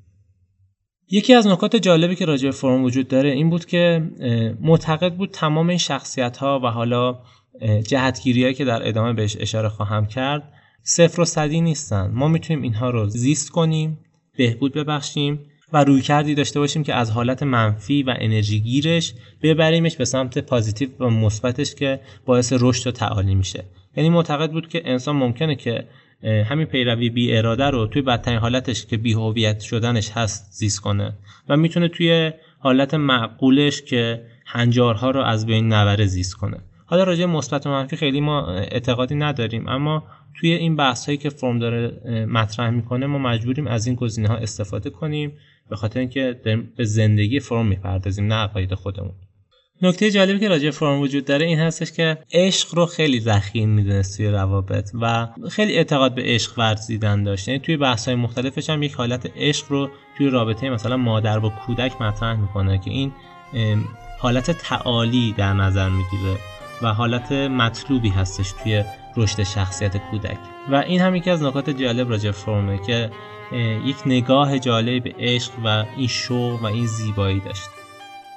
یکی 1.11 1.35
از 1.35 1.47
نکات 1.47 1.77
جالبی 1.77 2.15
که 2.15 2.25
راجع 2.25 2.49
به 2.49 2.53
فروم 2.53 2.85
وجود 2.85 3.09
داره 3.09 3.31
این 3.31 3.51
بود 3.51 3.65
که 3.65 4.03
معتقد 4.61 5.15
بود 5.15 5.31
تمام 5.31 5.69
این 5.69 5.79
شخصیت 5.79 6.37
ها 6.37 6.61
و 6.65 6.67
حالا 6.67 7.19
جهتگیری 7.87 8.55
که 8.55 8.65
در 8.65 8.89
ادامه 8.89 9.13
بهش 9.13 9.37
اشاره 9.41 9.69
خواهم 9.69 10.07
کرد 10.07 10.53
صفر 10.83 11.21
و 11.21 11.25
صدی 11.25 11.61
نیستن. 11.61 12.11
ما 12.15 12.29
می‌تونیم 12.29 12.63
اینها 12.63 12.91
رو 12.91 13.09
زیست 13.09 13.51
کنیم 13.51 13.99
بهبود 14.37 14.75
ببخشیم 14.75 15.41
و 15.73 15.85
روی 15.85 16.01
کردی 16.01 16.35
داشته 16.35 16.61
باشیم 16.61 16.83
که 16.83 16.95
از 16.95 17.11
حالت 17.11 17.43
منفی 17.43 18.03
و 18.03 18.15
انرژی 18.19 18.61
گیرش 18.61 19.15
ببریمش 19.43 19.97
به 19.97 20.05
سمت 20.05 20.39
پازیتیو 20.39 20.89
و 20.99 21.11
مثبتش 21.11 21.75
که 21.75 22.01
باعث 22.27 22.53
رشد 22.61 22.87
و 22.87 22.93
تعالی 22.93 23.35
میشه. 23.35 23.65
یعنی 23.97 24.11
معتقد 24.11 24.53
بود 24.53 24.69
که 24.69 24.83
انسان 24.85 25.17
ممکنه 25.17 25.55
که 25.55 25.85
همین 26.23 26.67
پیروی 26.67 27.11
بی 27.11 27.37
اراده 27.37 27.65
رو 27.65 27.87
توی 27.87 28.03
بدترین 28.03 28.39
حالتش 28.39 28.87
که 28.87 28.97
بی 28.97 29.13
هویت 29.13 29.61
شدنش 29.61 30.11
هست 30.11 30.53
زیست 30.53 30.81
کنه. 30.81 31.15
و 31.49 31.57
می‌تونه 31.57 31.89
توی 31.89 32.33
حالت 32.59 32.95
معقولش 32.95 33.83
که 33.83 34.23
هنجارها 34.47 35.11
رو 35.11 35.21
از 35.21 35.47
بین 35.47 35.73
نبره 35.73 36.07
زیست 36.07 36.35
کنه. 36.35 36.57
حالا 36.87 37.05
راجع 37.05 37.25
مثبت 37.25 37.67
و 37.67 37.71
منفی 37.71 37.97
خیلی 37.97 38.21
ما 38.21 38.47
اعتقادی 38.51 39.15
نداریم 39.15 39.69
اما 39.69 40.05
توی 40.41 40.53
این 40.53 40.77
بحث 40.77 41.07
هایی 41.07 41.19
که 41.19 41.31
فرم 41.31 41.59
داره 41.59 42.01
مطرح 42.27 42.71
می‌کنه 42.71 43.07
ما 43.07 43.19
مجبوریم 43.19 43.67
از 43.67 43.87
این 43.87 43.97
گزینه 43.97 44.29
ها 44.29 44.37
استفاده 44.37 44.91
کنیم 44.91 45.33
به 45.71 45.77
خاطر 45.77 46.01
اینکه 46.01 46.41
به 46.77 46.85
زندگی 46.85 47.41
فرم 47.41 47.67
می‌پردازیم 47.67 48.27
نه 48.27 48.35
عقاید 48.35 48.75
خودمون. 48.75 49.13
نکته 49.83 50.11
جالبی 50.11 50.39
که 50.39 50.49
راجع 50.49 50.71
فرم 50.71 51.01
وجود 51.01 51.25
داره 51.25 51.47
این 51.47 51.59
هستش 51.59 51.93
که 51.93 52.19
عشق 52.33 52.75
رو 52.75 52.87
خیلی 52.87 53.21
ضخیم 53.21 53.69
می‌دونست 53.69 54.17
توی 54.17 54.27
روابط 54.29 54.91
و 55.01 55.29
خیلی 55.51 55.77
اعتقاد 55.77 56.15
به 56.15 56.23
عشق 56.25 56.59
ورزیدن 56.59 57.23
داشت. 57.23 57.49
یعنی 57.49 57.61
توی 57.61 57.77
بحث 57.77 58.09
های 58.09 58.15
مختلفش 58.15 58.71
هم 58.71 58.83
یک 58.83 58.95
حالت 58.95 59.31
عشق 59.37 59.67
رو 59.69 59.91
توی 60.19 60.31
رابطه 60.31 60.71
مثلا 60.71 60.97
مادر 60.97 61.39
با 61.39 61.49
کودک 61.67 62.03
مطرح 62.03 62.41
می‌کنه 62.41 62.79
که 62.79 62.91
این 62.91 63.13
حالت 64.19 64.51
تعالی 64.51 65.35
در 65.37 65.53
نظر 65.53 65.89
می‌گیره 65.89 66.37
و 66.83 66.95
حالت 66.95 67.33
مطلوبی 67.33 68.09
هستش 68.09 68.53
توی 68.63 68.85
رشد 69.17 69.43
شخصیت 69.43 69.97
کودک. 69.97 70.39
و 70.71 70.75
این 70.75 71.01
هم 71.01 71.15
یکی 71.15 71.31
از 71.31 71.43
نکات 71.43 71.71
جالب 71.71 72.11
راجع 72.11 72.31
فرمه 72.31 72.79
که 72.87 73.11
یک 73.87 73.97
نگاه 74.07 74.59
جالب 74.59 75.05
به 75.05 75.15
عشق 75.19 75.53
و 75.65 75.85
این 75.97 76.09
شوق 76.09 76.63
و 76.63 76.67
این 76.67 76.87
زیبایی 76.87 77.41
داشت. 77.41 77.78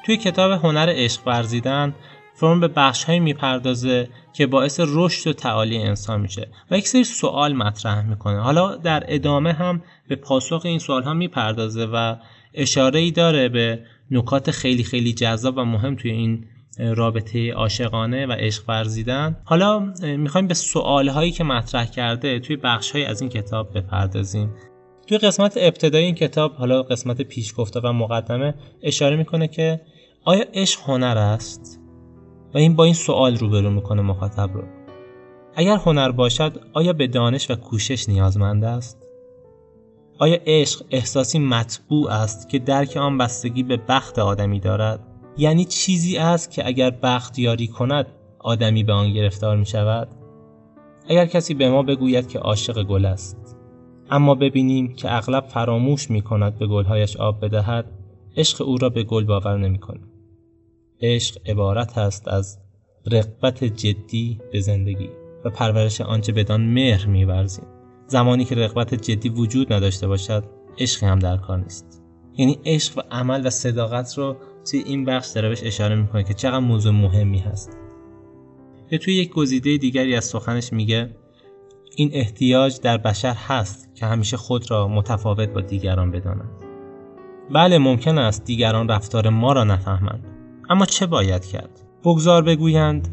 توی 0.05 0.17
کتاب 0.17 0.51
هنر 0.51 0.89
عشق 0.89 1.27
ورزیدن 1.27 1.95
فرم 2.33 2.59
به 2.59 2.67
بخش 2.67 3.03
هایی 3.03 3.19
می‌پردازه 3.19 4.09
که 4.33 4.47
باعث 4.47 4.79
رشد 4.87 5.29
و 5.29 5.33
تعالی 5.33 5.77
انسان 5.77 6.21
میشه 6.21 6.47
و 6.71 6.77
یک 6.77 6.87
سری 6.87 7.03
سوال 7.03 7.53
مطرح 7.53 8.09
می‌کنه. 8.09 8.39
حالا 8.39 8.75
در 8.75 9.03
ادامه 9.07 9.53
هم 9.53 9.81
به 10.07 10.15
پاسخ 10.15 10.61
این 10.65 10.79
سوال 10.79 11.03
ها 11.03 11.13
می‌پردازه 11.13 11.85
و 11.85 12.15
اشاره 12.53 12.99
ای 12.99 13.11
داره 13.11 13.49
به 13.49 13.79
نکات 14.11 14.51
خیلی 14.51 14.83
خیلی 14.83 15.13
جذاب 15.13 15.57
و 15.57 15.63
مهم 15.63 15.95
توی 15.95 16.11
این 16.11 16.45
رابطه 16.79 17.53
عاشقانه 17.53 18.25
و 18.25 18.31
عشق 18.31 18.63
ورزیدن. 18.69 19.35
حالا 19.43 19.79
می‌خوایم 20.01 20.47
به 20.47 20.53
سوال 20.53 21.09
هایی 21.09 21.31
که 21.31 21.43
مطرح 21.43 21.85
کرده 21.85 22.39
توی 22.39 22.55
بخش 22.55 22.91
های 22.91 23.05
از 23.05 23.21
این 23.21 23.29
کتاب 23.29 23.77
بپردازیم. 23.77 24.53
توی 25.11 25.17
قسمت 25.17 25.53
ابتدایی 25.57 26.05
این 26.05 26.15
کتاب 26.15 26.53
حالا 26.53 26.83
قسمت 26.83 27.21
پیشگفته 27.21 27.79
و 27.79 27.93
مقدمه 27.93 28.53
اشاره 28.81 29.15
می‌کنه 29.15 29.47
که 29.47 29.81
آیا 30.25 30.45
عشق 30.53 30.79
هنر 30.81 31.17
است؟ 31.17 31.79
و 32.53 32.57
این 32.57 32.75
با 32.75 32.83
این 32.83 32.93
سوال 32.93 33.37
روبرو 33.37 33.69
می‌کنه 33.69 34.01
مخاطب 34.01 34.53
رو. 34.53 34.63
اگر 35.55 35.75
هنر 35.75 36.11
باشد 36.11 36.59
آیا 36.73 36.93
به 36.93 37.07
دانش 37.07 37.51
و 37.51 37.55
کوشش 37.55 38.09
نیازمند 38.09 38.63
است؟ 38.63 39.07
آیا 40.19 40.37
عشق 40.45 40.83
احساسی 40.91 41.39
مطبوع 41.39 42.11
است 42.11 42.49
که 42.49 42.59
درک 42.59 42.97
آن 42.97 43.17
بستگی 43.17 43.63
به 43.63 43.77
بخت 43.77 44.19
آدمی 44.19 44.59
دارد؟ 44.59 44.99
یعنی 45.37 45.65
چیزی 45.65 46.17
است 46.17 46.51
که 46.51 46.67
اگر 46.67 46.89
بخت 46.89 47.39
یاری 47.39 47.67
کند 47.67 48.07
آدمی 48.39 48.83
به 48.83 48.93
آن 48.93 49.13
گرفتار 49.13 49.57
می 49.57 49.65
شود 49.65 50.07
اگر 51.07 51.25
کسی 51.25 51.53
به 51.53 51.69
ما 51.69 51.83
بگوید 51.83 52.27
که 52.27 52.39
عاشق 52.39 52.83
گل 52.83 53.05
است 53.05 53.60
اما 54.11 54.35
ببینیم 54.35 54.93
که 54.93 55.15
اغلب 55.15 55.43
فراموش 55.43 56.09
می 56.09 56.21
کند 56.21 56.59
به 56.59 56.67
گلهایش 56.67 57.17
آب 57.17 57.45
بدهد 57.45 57.85
عشق 58.37 58.61
او 58.61 58.77
را 58.77 58.89
به 58.89 59.03
گل 59.03 59.23
باور 59.23 59.57
نمی 59.57 59.79
کند. 59.79 60.11
عشق 61.01 61.37
عبارت 61.45 61.97
است 61.97 62.27
از 62.27 62.59
رقبت 63.11 63.63
جدی 63.63 64.39
به 64.51 64.59
زندگی 64.59 65.09
و 65.45 65.49
پرورش 65.49 66.01
آنچه 66.01 66.31
بدان 66.31 66.61
مهر 66.61 67.07
میورزیم. 67.07 67.65
زمانی 68.07 68.45
که 68.45 68.55
رقبت 68.55 68.95
جدی 68.95 69.29
وجود 69.29 69.73
نداشته 69.73 70.07
باشد 70.07 70.43
عشق 70.77 71.03
هم 71.03 71.19
در 71.19 71.37
کار 71.37 71.57
نیست. 71.57 72.03
یعنی 72.37 72.59
عشق 72.65 72.97
و 72.97 73.01
عمل 73.11 73.47
و 73.47 73.49
صداقت 73.49 74.17
رو 74.17 74.35
توی 74.71 74.83
این 74.85 75.05
بخش 75.05 75.27
داره 75.27 75.49
بهش 75.49 75.63
اشاره 75.63 75.95
می‌کنه 75.95 76.23
که 76.23 76.33
چقدر 76.33 76.59
موضوع 76.59 76.93
مهمی 76.93 77.39
هست. 77.39 77.77
یا 78.91 78.97
توی 78.97 79.13
یک 79.13 79.29
گزیده 79.29 79.77
دیگری 79.77 80.15
از 80.15 80.25
سخنش 80.25 80.73
میگه 80.73 81.09
این 81.95 82.09
احتیاج 82.13 82.79
در 82.79 82.97
بشر 82.97 83.33
هست 83.33 83.95
که 83.95 84.05
همیشه 84.05 84.37
خود 84.37 84.71
را 84.71 84.87
متفاوت 84.87 85.49
با 85.49 85.61
دیگران 85.61 86.11
بداند. 86.11 86.49
بله 87.53 87.77
ممکن 87.77 88.17
است 88.17 88.45
دیگران 88.45 88.87
رفتار 88.87 89.29
ما 89.29 89.53
را 89.53 89.63
نفهمند. 89.63 90.27
اما 90.69 90.85
چه 90.85 91.05
باید 91.05 91.45
کرد؟ 91.45 91.79
بگذار 92.03 92.41
بگویند 92.41 93.07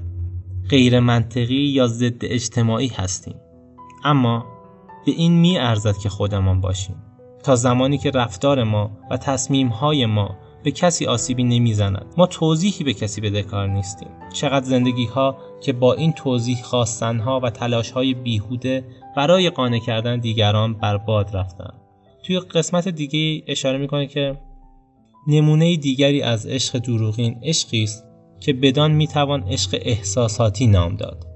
غیر 0.70 1.00
منطقی 1.00 1.54
یا 1.54 1.86
ضد 1.86 2.24
اجتماعی 2.24 2.88
هستیم. 2.88 3.34
اما 4.04 4.46
به 5.06 5.12
این 5.12 5.32
می 5.32 5.58
ارزد 5.58 5.96
که 5.96 6.08
خودمان 6.08 6.60
باشیم. 6.60 6.96
تا 7.44 7.56
زمانی 7.56 7.98
که 7.98 8.10
رفتار 8.10 8.64
ما 8.64 8.90
و 9.10 9.16
تصمیم 9.16 9.68
های 9.68 10.06
ما 10.06 10.36
به 10.64 10.70
کسی 10.70 11.06
آسیبی 11.06 11.44
نمی‌زند. 11.44 12.06
ما 12.16 12.26
توضیحی 12.26 12.84
به 12.84 12.94
کسی 12.94 13.20
بده 13.20 13.42
کار 13.42 13.66
نیستیم. 13.66 14.08
چقدر 14.32 14.64
زندگی 14.64 15.04
ها 15.04 15.38
که 15.60 15.72
با 15.72 15.94
این 15.94 16.12
توضیح 16.12 16.62
خواستن 16.62 17.18
ها 17.18 17.40
و 17.40 17.50
تلاش 17.50 17.90
های 17.90 18.14
بیهوده 18.14 18.84
برای 19.16 19.50
قانع 19.50 19.78
کردن 19.78 20.20
دیگران 20.20 20.74
برباد 20.74 21.36
رفتن. 21.36 21.72
توی 22.22 22.40
قسمت 22.40 22.88
دیگه 22.88 23.44
اشاره 23.46 23.78
می‌کنه 23.78 24.06
که 24.06 24.38
نمونه 25.26 25.76
دیگری 25.76 26.22
از 26.22 26.46
عشق 26.46 26.78
دروغین 26.78 27.40
عشقی 27.42 27.82
است 27.82 28.04
که 28.40 28.52
بدان 28.52 28.92
می‌توان 28.92 29.42
عشق 29.42 29.78
احساساتی 29.82 30.66
نام 30.66 30.96
داد. 30.96 31.26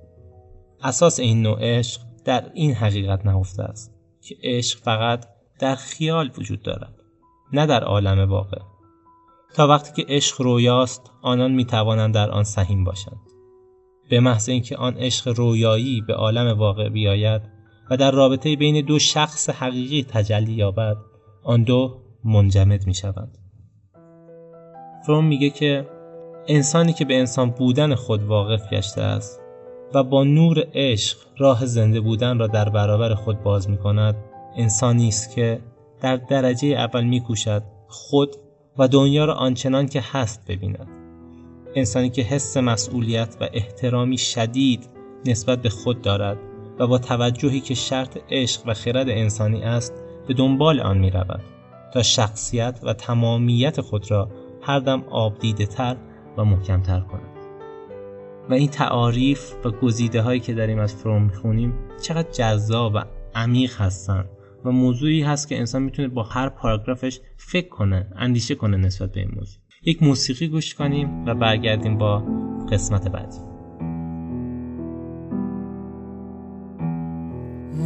اساس 0.83 1.21
این 1.21 1.43
نوع 1.43 1.59
عشق 1.61 2.01
در 2.25 2.51
این 2.55 2.73
حقیقت 2.73 3.27
نهفته 3.27 3.63
است 3.63 3.95
که 4.21 4.37
عشق 4.43 4.79
فقط 4.79 5.27
در 5.59 5.75
خیال 5.75 6.31
وجود 6.39 6.63
دارد 6.63 6.95
نه 7.53 7.67
در 7.67 7.85
عالم 7.85 8.31
واقع. 8.31 8.59
تا 9.55 9.69
وقتی 9.69 10.03
که 10.03 10.15
عشق 10.15 10.43
رویاست 10.43 11.11
آنان 11.23 11.53
می 11.53 11.65
توانند 11.65 12.15
در 12.15 12.31
آن 12.31 12.45
سهیم 12.45 12.85
باشند. 12.85 13.32
به 14.09 14.21
محض 14.21 14.49
اینکه 14.49 14.77
آن 14.77 14.95
عشق 14.97 15.29
رویایی 15.39 16.01
به 16.01 16.15
عالم 16.15 16.59
واقع 16.59 16.89
بیاید 16.89 17.43
و 17.91 17.97
در 17.97 18.11
رابطه 18.11 18.57
بین 18.57 18.85
دو 18.85 18.99
شخص 18.99 19.51
حقیقی 19.51 20.07
تجلی 20.09 20.53
یابد 20.53 20.97
آن 21.43 21.63
دو 21.63 22.01
منجمد 22.25 22.87
می 22.87 22.95
شوند 22.95 23.39
فروم 25.07 25.25
میگه 25.25 25.51
که 25.51 25.87
انسانی 26.47 26.93
که 26.93 27.05
به 27.05 27.19
انسان 27.19 27.51
بودن 27.51 27.95
خود 27.95 28.23
واقف 28.23 28.73
گشته 28.73 29.03
است 29.03 29.41
و 29.95 30.03
با 30.03 30.25
نور 30.25 30.65
عشق 30.75 31.19
راه 31.39 31.67
زنده 31.67 32.01
بودن 32.01 32.39
را 32.39 32.47
در 32.47 32.69
برابر 32.69 33.15
خود 33.15 33.43
باز 33.43 33.71
می 33.71 33.77
کند 33.77 34.17
انسانی 34.57 35.09
است 35.09 35.35
که 35.35 35.61
در 36.01 36.17
درجه 36.17 36.69
اول 36.69 37.05
می 37.05 37.21
کوشد 37.21 37.63
خود 37.89 38.37
و 38.79 38.89
دنیا 38.89 39.25
را 39.25 39.35
آنچنان 39.35 39.87
که 39.87 40.03
هست 40.13 40.47
ببیند. 40.49 41.02
انسانی 41.75 42.11
که 42.11 42.23
حس 42.23 42.57
مسئولیت 42.57 43.37
و 43.41 43.49
احترامی 43.53 44.19
شدید 44.19 44.89
نسبت 45.27 45.63
به 45.63 45.69
خود 45.69 46.03
دارد 46.03 46.39
و 46.79 46.87
با 46.87 46.99
توجهی 46.99 47.61
که 47.61 47.75
شرط 47.75 48.19
عشق 48.31 48.63
و 48.67 48.75
خرد 48.75 49.09
انسانی 49.09 49.63
است 49.63 49.95
به 50.29 50.35
دنبال 50.35 50.81
آن 50.81 50.99
می 50.99 51.11
رود 51.11 51.45
تا 51.95 52.03
شخصیت 52.03 52.81
و 52.83 52.93
تمامیت 52.93 53.81
خود 53.81 54.11
را 54.11 54.29
هر 54.63 54.79
دم 54.79 55.05
آبدیده 55.11 55.67
تر 55.67 55.97
و 56.37 56.45
محکمتر 56.45 57.01
کند. 57.01 57.33
و 58.51 58.55
این 58.55 58.69
تعاریف 58.69 59.53
و 59.65 59.71
گزیده 59.71 60.23
هایی 60.23 60.41
که 60.41 60.55
داریم 60.55 60.79
از 60.79 60.95
فروم 60.95 61.23
می‌خونیم 61.23 61.75
چقدر 62.03 62.31
جذاب 62.31 62.95
و 62.95 63.05
عمیق 63.35 63.81
هستن 63.81 64.25
و 64.65 64.71
موضوعی 64.71 65.23
هست 65.23 65.49
که 65.49 65.59
انسان 65.59 65.83
می‌تونه 65.83 66.09
با 66.09 66.23
هر 66.23 66.49
پاراگرافش 66.49 67.21
فکر 67.37 67.69
کنه 67.69 68.07
اندیشه 68.17 68.55
کنه 68.55 68.77
نسبت 68.77 69.13
به 69.13 69.21
این 69.21 69.31
موضوع. 69.37 69.62
یک 69.85 70.03
موسیقی 70.03 70.49
گوش 70.49 70.75
کنیم 70.75 71.27
و 71.27 71.35
برگردیم 71.35 71.99
با 71.99 72.19
قسمت 72.73 73.09
بعدی. 73.09 73.39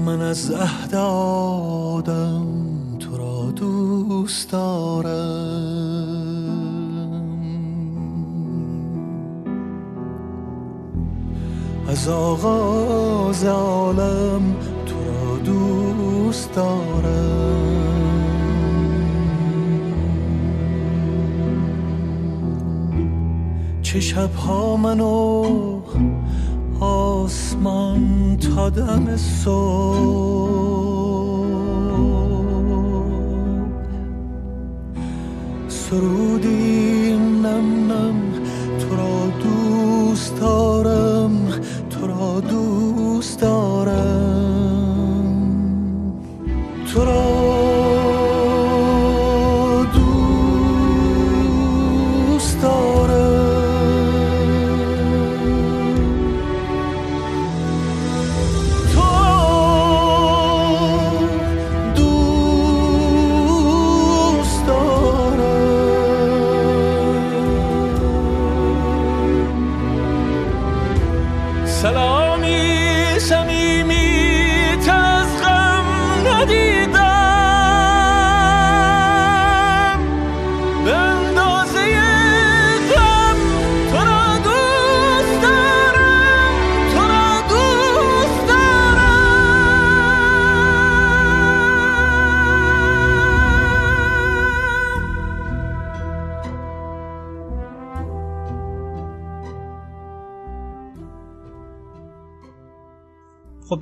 من 0.07 0.21
از 0.21 0.51
عهد 0.51 0.95
آدم 0.95 2.47
تو 2.99 3.17
را 3.17 3.51
دوست 3.51 4.53
دارم. 4.53 5.57
از 11.89 12.09
آغاز 12.09 13.45
عالم 13.45 14.57
تو 14.87 14.95
را 15.05 15.39
دوست 15.45 16.55
دارم. 16.55 17.96
چه 23.97 24.01
شبها 24.01 24.77
منو 24.77 25.45
آسمان 26.81 28.37
تا 28.37 28.71
دم 28.71 29.17
صبح. 29.17 30.77
سرودی 35.69 36.96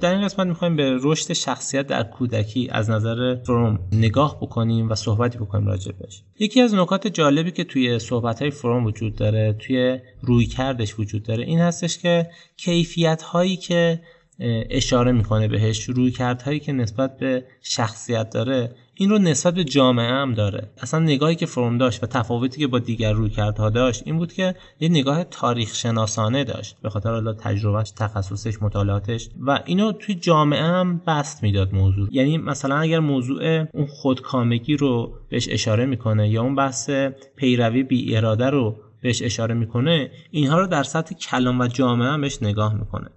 در 0.04 0.12
این 0.12 0.25
قسمت 0.25 0.46
می‌خوایم 0.46 0.76
به 0.76 0.99
رشد 1.02 1.32
شخصیت 1.32 1.87
در 1.87 2.02
کودکی 2.02 2.68
از 2.73 2.90
نظر 2.90 3.37
فروم 3.37 3.78
نگاه 3.92 4.40
بکنیم 4.40 4.90
و 4.90 4.94
صحبتی 4.94 5.38
بکنیم 5.38 5.66
راجع 5.66 5.92
بهش. 5.92 6.23
یکی 6.38 6.61
از 6.61 6.75
نکات 6.75 7.06
جالبی 7.06 7.50
که 7.50 7.64
توی 7.64 7.99
صحبت 7.99 8.42
های 8.42 8.50
فروم 8.50 8.84
وجود 8.84 9.17
داره 9.17 9.52
توی 9.52 9.99
روی 10.23 10.47
کردش 10.47 10.99
وجود 10.99 11.23
داره 11.23 11.45
این 11.45 11.60
هستش 11.60 11.99
که 11.99 12.30
کیفیت 12.56 13.23
هایی 13.23 13.56
که 13.56 14.00
اشاره 14.71 15.12
می‌کنه 15.12 15.49
بهش 15.49 15.84
روی 15.84 16.10
کردهایی 16.10 16.60
که 16.60 16.73
نسبت 16.73 17.17
به 17.19 17.45
شخصیت 17.62 18.30
داره 18.30 18.76
این 18.97 19.11
رو 19.11 19.19
نسبت 19.19 19.54
به 19.54 19.65
جامعه 19.65 20.11
هم 20.11 20.35
داره. 20.35 20.71
اصلا 20.83 21.00
نگاهی 21.00 21.35
که 21.35 21.47
فروم 21.47 21.78
داشت 21.78 22.04
و 22.04 22.07
تفاوتی 22.07 22.61
که 22.61 22.67
با 22.67 22.78
دیگر 22.78 23.13
رویکردها 23.13 23.71
داشت 23.71 24.02
این 24.07 24.19
بود 24.19 24.33
که 24.33 24.54
یه 24.80 24.89
نگاه 24.89 25.25
تاریخ 25.25 25.75
شناسانه 25.75 26.45
داشت 26.45 26.76
به 26.83 26.91
خاطر 26.91 27.11
حالا 27.11 27.33
تجربهش 27.33 27.91
تخصصش 27.91 28.63
مطالعاتش 28.63 29.28
و 29.41 29.61
اینو 29.65 29.93
توی 29.93 30.15
جامعه 30.15 30.63
هم 30.63 31.00
بست 31.07 31.43
می‌داد 31.43 31.75
موضوع. 31.75 32.09
یعنی 32.13 32.39
مثلا 32.39 32.76
اگر 32.76 32.99
موضوع 32.99 33.65
اون 33.73 33.87
خودکامگی 33.87 34.76
رو 34.76 35.13
بهش 35.28 35.49
اشاره 35.50 35.87
می‌کنه 35.87 36.28
یا 36.28 36.43
اون 36.43 36.54
بحث 36.54 36.91
پیروی 37.37 37.83
بی 37.83 38.17
اراده 38.17 38.50
رو 38.50 38.76
بهش 39.02 39.23
اشاره 39.23 39.54
می‌کنه 39.54 40.11
اینها 40.30 40.59
رو 40.59 40.67
در 40.67 40.83
سطح 40.83 41.15
کلام 41.15 41.61
و 41.61 41.67
جامعه 41.67 42.09
هم 42.09 42.21
بهش 42.21 42.43
نگاه 42.43 42.75
می‌کنه. 42.75 43.11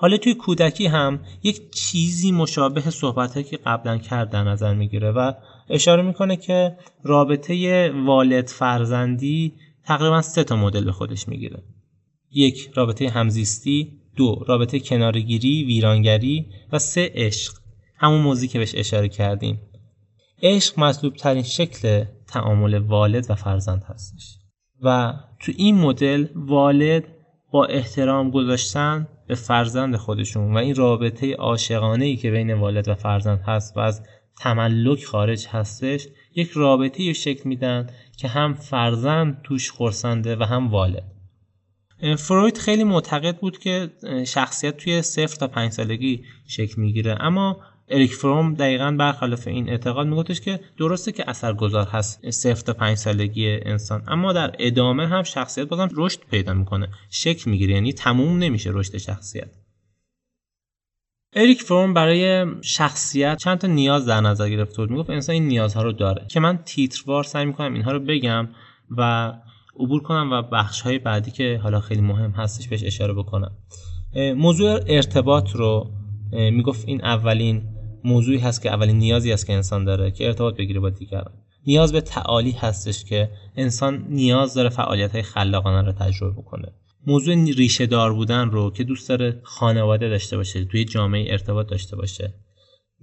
حالا 0.00 0.16
توی 0.16 0.34
کودکی 0.34 0.86
هم 0.86 1.20
یک 1.42 1.70
چیزی 1.70 2.32
مشابه 2.32 2.80
صحبت 2.80 3.46
که 3.46 3.56
قبلا 3.56 3.98
کرد 3.98 4.30
در 4.30 4.44
نظر 4.44 4.74
می‌گیره 4.74 5.10
و 5.10 5.32
اشاره 5.70 6.02
می‌کنه 6.02 6.36
که 6.36 6.76
رابطه 7.04 7.90
والد 8.06 8.46
فرزندی 8.46 9.54
تقریبا 9.84 10.22
سه 10.22 10.44
تا 10.44 10.56
مدل 10.56 10.84
به 10.84 10.92
خودش 10.92 11.28
می‌گیره. 11.28 11.62
یک 12.30 12.70
رابطه 12.74 13.08
همزیستی. 13.08 13.98
دو 14.16 14.44
رابطه 14.46 14.80
کنارگیری 14.80 15.64
ویرانگری 15.64 16.46
و 16.72 16.78
سه 16.78 17.12
عشق. 17.14 17.52
همون 17.96 18.20
موضوعی 18.20 18.48
که 18.48 18.58
بهش 18.58 18.74
اشاره 18.74 19.08
کردیم. 19.08 19.60
عشق 20.42 20.78
مطلوب 20.80 21.14
ترین 21.14 21.42
شکل 21.42 22.04
تعامل 22.26 22.78
والد 22.78 23.30
و 23.30 23.34
فرزند 23.34 23.82
هستش. 23.86 24.38
و 24.82 25.14
تو 25.40 25.52
این 25.56 25.74
مدل 25.74 26.26
والد 26.34 27.04
با 27.52 27.64
احترام 27.64 28.30
گذاشتن 28.30 29.08
به 29.28 29.34
فرزند 29.34 29.96
خودشون 29.96 30.54
و 30.54 30.56
این 30.56 30.74
رابطه 30.74 31.34
عاشقانه 31.34 32.04
ای 32.04 32.16
که 32.16 32.30
بین 32.30 32.54
والد 32.54 32.88
و 32.88 32.94
فرزند 32.94 33.40
هست 33.40 33.76
و 33.76 33.80
از 33.80 34.02
تملک 34.40 35.04
خارج 35.04 35.46
هستش 35.46 36.08
یک 36.34 36.50
رابطه 36.50 37.12
شکل 37.12 37.48
میدن 37.48 37.86
که 38.16 38.28
هم 38.28 38.54
فرزند 38.54 39.42
توش 39.42 39.70
خورسنده 39.70 40.36
و 40.36 40.42
هم 40.42 40.68
والد. 40.68 41.04
فروید 42.18 42.58
خیلی 42.58 42.84
معتقد 42.84 43.36
بود 43.36 43.58
که 43.58 43.90
شخصیت 44.26 44.76
توی 44.76 45.02
صفر 45.02 45.36
تا 45.36 45.46
پنج 45.46 45.72
سالگی 45.72 46.24
شکل 46.46 46.82
می‌گیره. 46.82 47.16
اما 47.20 47.60
اریک 47.90 48.12
فروم 48.12 48.54
دقیقا 48.54 48.96
برخلاف 48.98 49.46
این 49.46 49.68
اعتقاد 49.68 50.06
میگفتش 50.06 50.40
که 50.40 50.60
درسته 50.78 51.12
که 51.12 51.30
اثرگذار 51.30 51.86
هست. 51.86 52.30
صفر 52.30 52.60
تا 52.60 52.72
پنج 52.72 52.96
سالگی 52.96 53.48
انسان. 53.50 54.02
اما 54.08 54.32
در 54.32 54.54
ادامه 54.58 55.06
هم 55.06 55.22
شخصیت 55.22 55.68
بازم 55.68 55.88
رشد 55.96 56.20
پیدا 56.30 56.54
می‌کنه. 56.54 56.88
شکل 57.10 57.50
می‌گیره. 57.50 57.74
یعنی 57.74 57.92
تموم 57.92 58.38
نمیشه 58.38 58.70
رشد 58.72 58.96
شخصیت. 58.96 59.48
اریک 61.36 61.62
فروم 61.62 61.94
برای 61.94 62.46
شخصیت 62.62 63.38
چند 63.38 63.58
تا 63.58 63.66
نیاز 63.66 64.06
در 64.06 64.20
نظر 64.20 64.48
گرفته 64.48 64.76
بود 64.76 64.90
می‌گفت 64.90 65.10
انسان 65.10 65.34
این 65.34 65.48
نیازها 65.48 65.82
رو 65.82 65.92
داره 65.92 66.26
که 66.28 66.40
من 66.40 66.58
تیتروار 66.58 67.24
سعی 67.24 67.44
می‌کنم 67.44 67.74
اینها 67.74 67.92
رو 67.92 68.00
بگم 68.00 68.48
و 68.96 69.32
عبور 69.80 70.02
کنم 70.02 70.32
و 70.32 70.42
بخش 70.42 70.80
های 70.80 70.98
بعدی 70.98 71.30
که 71.30 71.60
حالا 71.62 71.80
خیلی 71.80 72.00
مهم 72.00 72.30
هستش 72.30 72.68
بهش 72.68 72.84
اشاره 72.84 73.14
بکنم. 73.14 73.52
موضوع 74.36 74.80
ارتباط 74.86 75.50
رو 75.50 75.90
می‌گفت 76.32 76.88
این 76.88 77.04
اولین 77.04 77.62
موضوعی 78.04 78.38
هست 78.38 78.62
که 78.62 78.70
اولین 78.70 78.98
نیازی 78.98 79.32
است 79.32 79.46
که 79.46 79.52
انسان 79.52 79.84
داره 79.84 80.10
که 80.10 80.26
ارتباط 80.26 80.56
بگیره 80.56 80.80
با 80.80 80.90
دیگران. 80.90 81.32
نیاز 81.66 81.92
به 81.92 82.00
تعالی 82.00 82.50
هستش 82.50 83.04
که 83.04 83.30
انسان 83.56 84.06
نیاز 84.08 84.54
داره 84.54 84.68
فعالیت 84.68 85.12
های 85.12 85.22
خلاقانه 85.22 85.86
رو 85.86 85.92
تجربه 85.92 86.42
کنه 86.42 86.72
موضوع 87.06 87.34
ریشه 87.34 87.86
دار 87.86 88.12
بودن 88.12 88.50
رو 88.50 88.70
که 88.70 88.84
دوست 88.84 89.08
داره 89.08 89.40
خانواده 89.42 90.08
داشته 90.08 90.36
باشه 90.36 90.64
توی 90.64 90.84
جامعه 90.84 91.32
ارتباط 91.32 91.66
داشته 91.66 91.96
باشه. 91.96 92.34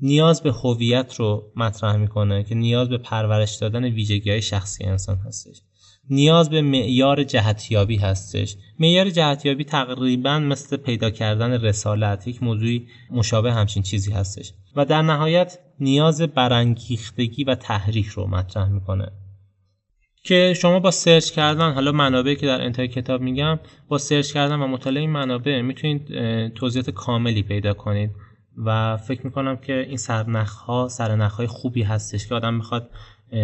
نیاز 0.01 0.43
به 0.43 0.51
هویت 0.51 1.15
رو 1.15 1.51
مطرح 1.55 1.95
می‌کنه 1.95 2.43
که 2.43 2.55
نیاز 2.55 2.89
به 2.89 2.97
پرورش 2.97 3.55
دادن 3.55 3.83
ویژگی 3.85 4.29
های 4.29 4.41
شخصی 4.41 4.83
انسان 4.83 5.17
هستش. 5.17 5.61
نیاز 6.09 6.49
به 6.49 6.61
معیار 6.61 7.23
جهتیابی 7.23 7.97
هستش. 7.97 8.55
معیار 8.79 9.09
جهتیابی 9.09 9.63
تقریبا 9.63 10.39
مثل 10.39 10.77
پیدا 10.77 11.09
کردن 11.09 11.61
رسالت 11.61 12.27
یک 12.27 12.43
موضوعی 12.43 12.87
مشابه 13.11 13.53
همچین 13.53 13.83
چیزی 13.83 14.11
هستش 14.11 14.53
و 14.75 14.85
در 14.85 15.01
نهایت 15.01 15.59
نیاز 15.79 16.21
برانگیختگی 16.21 17.43
و 17.43 17.55
تحریک 17.55 18.05
رو 18.05 18.27
مطرح 18.27 18.69
می‌کنه. 18.69 19.11
که 20.23 20.53
شما 20.57 20.79
با 20.79 20.91
سرچ 20.91 21.31
کردن 21.31 21.73
حالا 21.73 21.91
منابعی 21.91 22.35
که 22.35 22.47
در 22.47 22.61
انتهای 22.61 22.87
کتاب 22.87 23.21
میگم 23.21 23.59
با 23.87 23.97
سرچ 23.97 24.33
کردن 24.33 24.55
و 24.55 24.67
مطالعه 24.67 25.01
این 25.01 25.09
منابع 25.09 25.61
می‌تونید 25.61 26.07
توضیحات 26.53 26.89
کاملی 26.89 27.43
پیدا 27.43 27.73
کنید. 27.73 28.11
و 28.65 28.97
فکر 28.97 29.25
می‌کنم 29.25 29.57
که 29.57 29.85
این 29.87 29.97
سرنخ 29.97 30.51
ها 30.51 30.87
سرنخ 30.87 31.33
های 31.33 31.47
خوبی 31.47 31.83
هستش 31.83 32.27
که 32.27 32.35
آدم 32.35 32.53
می‌خواد 32.53 32.89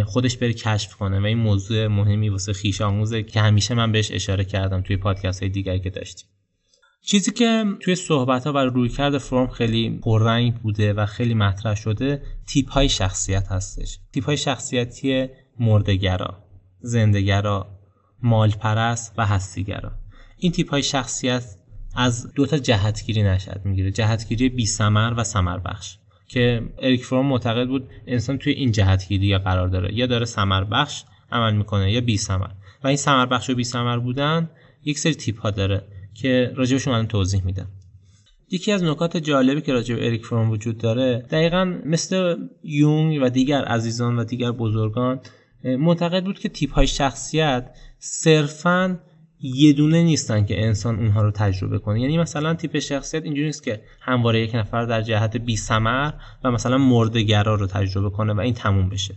خودش 0.06 0.38
بره 0.38 0.54
کشف 0.54 0.96
کنه 0.96 1.20
و 1.20 1.26
این 1.26 1.38
موضوع 1.38 1.88
مهمی 1.88 2.30
واسه 2.30 2.54
خیش 2.54 2.82
آموزه 2.82 3.24
که 3.24 3.42
همیشه 3.42 3.74
من 3.74 3.92
بهش 3.92 4.12
اشاره 4.12 4.46
کردم 4.46 4.82
توی 4.82 4.98
پادکست 4.98 5.40
های 5.40 5.50
دیگری 5.50 5.80
که 5.80 5.90
داشتیم. 5.90 6.28
چیزی 7.06 7.32
که 7.32 7.66
توی 7.80 7.96
صحبت 7.96 8.48
ها 8.48 8.54
و 8.54 8.58
رویکرد 8.58 9.18
فرم 9.18 9.48
خیلی 9.48 10.00
پررنگ 10.04 10.56
بوده 10.56 10.94
و 10.94 11.06
خیلی 11.06 11.34
مطرح 11.34 11.76
شده 11.76 12.22
تیپ 12.48 12.70
های 12.70 12.90
شخصیت 12.90 13.48
هستش. 13.48 14.00
تیپ 14.14 14.26
های 14.26 14.38
شخصیتی 14.38 15.28
مردگرا 15.60 16.44
زندگرا 16.80 17.80
مالپرست 18.24 19.14
و 19.18 19.26
هستیگرا. 19.26 19.92
این 20.38 20.52
تیپ 20.52 20.70
های 20.70 20.84
شخصیت 20.84 21.56
از 21.96 22.34
دو 22.34 22.46
تا 22.46 22.58
جهتگیری 22.58 23.24
نشد 23.24 23.62
می‌گیره. 23.66 23.92
جهتگیری 23.92 24.50
بی 24.50 24.66
سمر 24.66 25.14
و 25.18 25.24
سمر 25.24 25.58
بخش 25.58 25.98
که 26.32 26.62
اریک 26.80 27.06
فروم 27.06 27.26
معتقد 27.26 27.68
بود 27.68 27.88
انسان 28.08 28.38
توی 28.38 28.54
این 28.54 28.72
جهتگیری 28.72 29.28
یا 29.28 29.40
قرار 29.40 29.68
داره. 29.68 29.94
یا 29.94 30.06
داره 30.06 30.26
سمر 30.26 30.64
بخش 30.64 31.04
عمل 31.32 31.54
می‌کنه 31.54 31.92
یا 31.92 32.02
بی 32.02 32.18
سمر 32.18 32.50
و 32.84 32.88
این 32.88 32.98
سمر 32.98 33.26
بخش 33.26 33.50
و 33.50 33.56
بی 33.56 33.64
سمر 33.64 33.98
بودن 33.98 34.50
یک 34.86 35.00
سری 35.00 35.16
تیپ 35.16 35.40
ها 35.40 35.52
داره 35.52 35.84
که 36.14 36.54
راجبشون 36.56 36.94
من 36.94 37.08
توضیح 37.08 37.46
میدم 37.46 37.68
یکی 38.52 38.72
از 38.72 38.84
نکات 38.84 39.18
جالبی 39.18 39.62
که 39.62 39.74
راجع 39.74 39.87
به 39.87 39.96
اریک 39.96 40.26
فروم 40.26 40.52
وجود 40.52 40.78
داره 40.78 41.26
دقیقا 41.32 41.66
مثل 41.86 42.36
یونگ 42.64 43.20
و 43.22 43.30
دیگر 43.30 43.64
عزیزان 43.64 44.20
و 44.20 44.24
دیگر 44.24 44.52
بزرگان 44.52 45.20
معتقد 45.64 46.24
بود 46.24 46.40
که 46.40 46.50
تیپ 46.50 46.74
های 46.74 46.88
شخصیت 46.88 47.76
صرفاً 48.00 49.00
یه 49.42 49.74
دونه 49.74 50.04
نیستن 50.04 50.46
که 50.46 50.66
انسان 50.66 51.00
اونها 51.00 51.22
رو 51.22 51.32
تجربه 51.32 51.80
کنه. 51.80 52.02
یعنی 52.02 52.18
مثلا 52.18 52.54
تیپ 52.54 52.80
شخصیت 52.80 53.24
اینجوری 53.24 53.46
نیست 53.46 53.64
که 53.64 53.82
همواره 54.02 54.42
یک 54.42 54.56
نفر 54.56 54.86
در 54.86 55.02
جهت 55.02 55.38
بی 55.38 55.56
سمر 55.56 56.12
و 56.44 56.52
مثلا 56.52 56.78
مردگرا 56.78 57.56
رو 57.56 57.68
تجربه 57.68 58.10
کنه 58.10 58.34
و 58.34 58.40
این 58.40 58.54
تموم 58.54 58.90
بشه. 58.90 59.16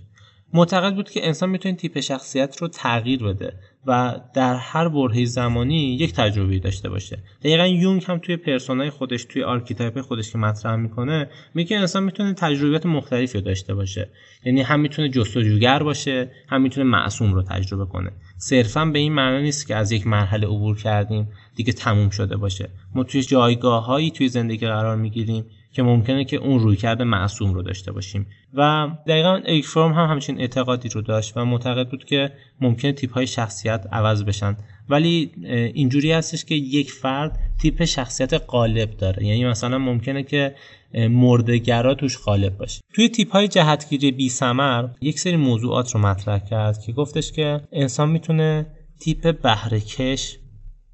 معتقد 0.54 0.94
بود 0.94 1.10
که 1.10 1.26
انسان 1.26 1.50
می‌تونه 1.50 1.74
تیپ 1.74 2.00
شخصیت 2.00 2.62
رو 2.62 2.68
تغییر 2.68 3.22
بده 3.22 3.52
و 3.86 4.20
در 4.34 4.56
هر 4.56 4.88
برهه 4.88 5.24
زمانی 5.24 5.94
یک 5.94 6.12
تجربه 6.12 6.58
داشته 6.58 6.88
باشه. 6.88 7.18
دقیقا 7.40 7.66
یونگ 7.66 8.04
هم 8.08 8.18
توی 8.18 8.36
پرسونای 8.36 8.90
خودش 8.90 9.24
توی 9.24 9.42
archetype 9.42 10.00
خودش 10.00 10.32
که 10.32 10.38
مطرح 10.38 10.76
می‌کنه 10.76 11.28
میگه 11.54 11.78
انسان 11.78 12.02
می‌تونه 12.02 12.34
تجربیات 12.34 12.86
مختلفی 12.86 13.40
داشته 13.40 13.74
باشه. 13.74 14.08
یعنی 14.44 14.62
هم 14.62 14.80
می‌تونه 14.80 15.08
جستجوگر 15.08 15.82
باشه 15.82 16.30
هم 16.48 16.62
می‌تونه 16.62 16.86
معصوم 16.90 17.34
رو 17.34 17.42
تجربه 17.42 17.86
کنه. 17.86 18.10
صرفا 18.38 18.84
به 18.84 18.98
این 18.98 19.12
معنی 19.12 19.42
نیست 19.42 19.66
که 19.66 19.76
از 19.76 19.92
یک 19.92 20.06
مرحله 20.06 20.46
عبور 20.46 20.78
کردیم 20.78 21.28
دیگه 21.56 21.72
تموم 21.72 22.10
شده 22.10 22.36
باشه. 22.36 22.68
ما 22.94 23.04
توی 23.04 23.22
جایگاه 23.22 23.86
هایی 23.86 24.10
توی 24.10 24.28
زندگی 24.28 24.66
قرار 24.66 24.96
می‌گیریم 24.96 25.44
که 25.72 25.82
ممکنه 25.82 26.24
که 26.24 26.36
اون 26.36 26.60
روی 26.60 26.76
کرده 26.76 27.04
معصوم 27.04 27.54
رو 27.54 27.62
داشته 27.62 27.92
باشیم. 27.92 28.26
و 28.56 28.88
دقیقا 29.06 29.34
ایک 29.34 29.66
فرم 29.66 29.92
هم 29.92 30.06
همچین 30.06 30.40
اعتقادی 30.40 30.88
رو 30.88 31.02
داشت 31.02 31.36
و 31.36 31.44
معتقد 31.44 31.88
بود 31.88 32.04
که 32.04 32.32
ممکنه 32.60 32.92
تیپ 32.92 33.12
های 33.12 33.26
شخصیت 33.26 33.86
عوض 33.92 34.24
بشن. 34.24 34.56
ولی 34.88 35.30
اینجوری 35.74 36.12
هستش 36.12 36.44
که 36.44 36.54
یک 36.54 36.92
فرد 36.92 37.38
تیپ 37.62 37.84
شخصیت 37.84 38.34
غالب 38.48 38.96
داره. 38.96 39.24
یعنی 39.24 39.44
مثلا 39.44 39.78
ممکنه 39.78 40.22
که 40.22 40.54
مردگرا 40.94 41.94
توش 41.94 42.18
غالب 42.18 42.56
باشه. 42.56 42.80
توی 42.94 43.08
تیپ 43.08 43.32
های 43.32 43.48
جهتگیری 43.48 44.10
بی 44.10 44.28
سمر 44.28 44.88
یک 45.00 45.18
سری 45.18 45.36
موضوعات 45.36 45.94
رو 45.94 46.00
مطرح 46.00 46.38
کرد 46.38 46.80
که 46.80 46.92
گفتش 46.92 47.32
که 47.32 47.60
انسان 47.72 48.08
می‌تونه 48.08 48.66
تیپ 49.00 49.42
بهرهکش 49.42 50.38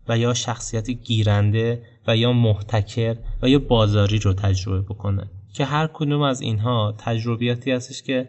و 0.09 0.19
یا 0.19 0.35
شخصیت 0.35 0.91
گیرنده 0.91 1.83
و 2.07 2.17
یا 2.17 2.33
محتکر 2.33 3.17
و 3.43 3.49
یا 3.49 3.59
بازاری 3.59 4.19
رو 4.19 4.33
تجربه 4.33 4.81
بکنه. 4.81 5.31
که 5.55 5.65
هر 5.65 5.87
کدوم 5.93 6.23
از 6.23 6.41
اینها 6.41 6.95
تجربیاتی 6.99 7.71
هستش 7.71 8.03
که 8.03 8.29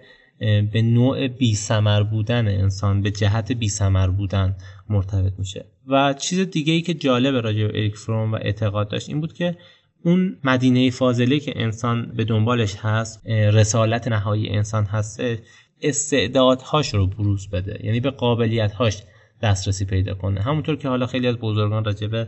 به 0.73 0.81
نوع 0.81 1.27
بی 1.27 1.55
سمر 1.55 2.03
بودن 2.03 2.47
انسان 2.47 3.01
به 3.01 3.12
جهت 3.12 3.51
بی 3.51 3.69
سمر 3.69 4.07
بودن 4.07 4.55
مرتبط 4.89 5.34
میشه. 5.38 5.65
و 5.88 6.13
چیز 6.13 6.39
دیگه 6.39 6.73
ای 6.73 6.81
که 6.81 6.93
جالب 6.93 7.36
راجع 7.36 7.67
به 7.67 7.79
اریک 7.79 7.95
فروم 7.95 8.31
و 8.31 8.36
اعتقاد 8.36 8.89
داشت 8.89 9.10
این 9.10 9.21
بود 9.21 9.34
که 9.34 9.57
اون 10.05 10.38
مدینه 10.43 10.89
فاضله 10.89 11.39
که 11.39 11.53
انسان 11.55 12.12
به 12.15 12.23
دنبالش 12.23 12.75
هست 12.75 13.27
رسالت 13.27 14.07
نهایی 14.07 14.49
انسان 14.49 14.86
هسته 14.86 15.39
استعدادهاش 15.81 16.93
رو 16.93 17.07
بروز 17.07 17.49
بده. 17.49 17.79
یعنی 17.84 17.99
به 17.99 18.10
قابلیتهاش 18.10 19.03
دسترسی 19.41 19.86
پیدا 19.86 20.13
کنه. 20.13 20.41
همونطور 20.41 20.75
که 20.75 20.88
حالا 20.88 21.05
خیلی 21.05 21.27
از 21.27 21.36
بزرگان 21.36 21.86
راجبه 21.86 22.27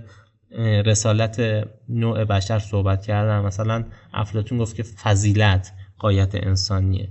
رسالت 0.86 1.68
نوع 1.89 2.26
بشر 2.26 2.60
صحبت 2.60 3.06
کردن. 3.06 3.39
مثلا 3.39 3.84
افلاتون 4.13 4.58
گفت 4.58 4.76
که 4.76 4.84
فضیلت 4.84 5.74
قایت 6.00 6.36
انسانیه. 6.36 7.10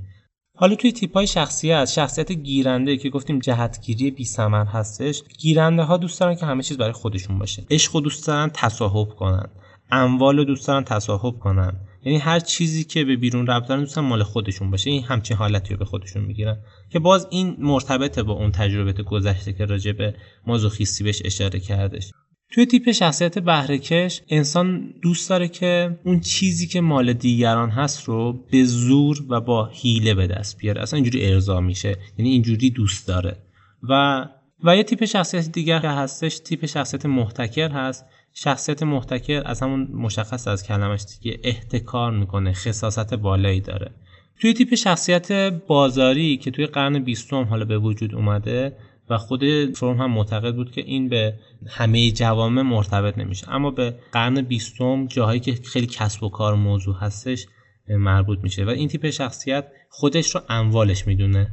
حالا 0.56 0.74
توی 0.74 0.92
تیپ 0.92 1.14
های 1.14 1.26
شخصیت 1.26 1.84
شخصیت 1.84 2.32
گیرنده 2.32 2.96
که 2.96 3.10
گفتیم 3.10 3.38
جهتگیری 3.38 4.10
بی 4.10 4.24
سمر 4.24 4.64
هستش 4.64 5.22
گیرنده 5.38 5.82
ها 5.82 5.96
دوست 5.96 6.20
دارن 6.20 6.34
که 6.34 6.46
همه 6.46 6.62
چیز 6.62 6.78
برای 6.78 6.92
خودشون 6.92 7.38
باشه. 7.38 7.64
عشق 7.70 8.00
دوست 8.00 8.26
دارن 8.26 8.50
تصاحب 8.54 9.08
کنن. 9.08 9.46
اموال 9.90 10.36
رو 10.36 10.44
دوست 10.44 10.66
دارن 10.66 10.84
تصاحب 10.84 11.38
کنن. 11.38 11.72
یعنی 12.04 12.18
هر 12.18 12.40
چیزی 12.40 12.84
که 12.84 13.04
به 13.04 13.16
بیرون 13.16 13.46
ربط 13.46 13.68
دارن 13.68 13.80
دوستن 13.80 14.00
مال 14.00 14.22
خودشون 14.22 14.70
باشه. 14.70 14.90
این 14.90 15.02
همچین 15.02 15.36
حالتی 15.36 15.74
رو 15.74 15.78
به 15.78 15.84
خودشون 15.84 16.24
می‌گیرن. 16.24 16.58
که 16.90 16.98
باز 16.98 17.26
این 17.30 17.56
مرتبطه 17.58 18.22
با 18.22 18.32
اون 18.32 18.52
تجربه 18.52 19.02
گذشته 19.02 19.52
که 19.52 19.64
راجع 19.64 19.92
به 19.92 20.14
مازوخیستی 20.46 21.04
بهش 21.04 21.22
اشاره 21.24 21.60
کردش. 21.60 22.10
توی 22.52 22.66
تیپ 22.66 22.90
شخصیت 22.90 23.38
بهرهکش 23.38 24.20
انسان 24.28 24.94
دوست 25.02 25.30
داره 25.30 25.48
که 25.48 25.98
اون 26.04 26.20
چیزی 26.20 26.66
که 26.66 26.80
مال 26.80 27.12
دیگران 27.12 27.70
هست 27.70 28.04
رو 28.04 28.32
به 28.50 28.64
زور 28.64 29.24
و 29.28 29.40
با 29.40 29.66
حیله 29.72 30.14
به 30.14 30.26
دست 30.26 30.58
بیاره. 30.58 30.82
اصلا 30.82 30.96
اینجوری 30.96 31.26
ارضا 31.26 31.60
میشه. 31.60 31.96
یعنی 32.18 32.30
اینجوری 32.30 32.70
دوست 32.70 33.08
داره. 33.08 33.36
و 33.82 34.24
و 34.64 34.76
یه 34.76 34.82
تیپ 34.82 35.04
شخصیت 35.04 35.52
دیگر 35.52 35.78
که 35.78 35.88
هستش 35.88 36.38
تیپ 36.38 36.66
شخصیت 36.66 37.06
محتکر 37.06 37.68
هست. 37.68 38.04
شخصیت 38.32 38.82
محتکر 38.82 39.42
از 39.46 39.60
همون 39.60 39.88
مشخص 39.92 40.48
از 40.48 40.66
کلمش 40.66 41.04
دیگه 41.04 41.40
احتکار 41.42 42.12
می‌کنه 42.12 42.52
خصاصت 42.52 43.14
بالایی 43.14 43.60
داره. 43.60 43.90
توی 44.40 44.54
تیپ 44.54 44.74
شخصیت 44.74 45.32
بازاری 45.66 46.36
که 46.36 46.50
توی 46.50 46.66
قرن 46.66 46.98
بیستم 46.98 47.44
حالا 47.44 47.64
به 47.64 47.78
وجود 47.78 48.14
اومده 48.14 48.76
و 49.10 49.18
خود 49.18 49.44
فرم 49.74 49.96
هم 49.96 50.10
معتقد 50.10 50.54
بود 50.54 50.72
که 50.72 50.80
این 50.80 51.08
به 51.08 51.34
همه 51.68 52.10
جوامع 52.10 52.62
مرتبط 52.62 53.18
نمیشه. 53.18 53.50
اما 53.50 53.70
به 53.70 53.94
قرن 54.12 54.42
بیستم 54.42 55.06
جاهایی 55.06 55.40
که 55.40 55.52
خیلی 55.52 55.86
کسب 55.86 56.22
و 56.22 56.28
کار 56.28 56.54
موضوع 56.54 56.96
هستش 56.98 57.46
مربوط 57.88 58.38
میشه. 58.42 58.64
و 58.64 58.68
این 58.68 58.88
تیپ 58.88 59.10
شخصیت 59.10 59.68
خودش 59.88 60.34
رو 60.34 60.40
اموالش 60.48 61.06
می‌دونه. 61.06 61.50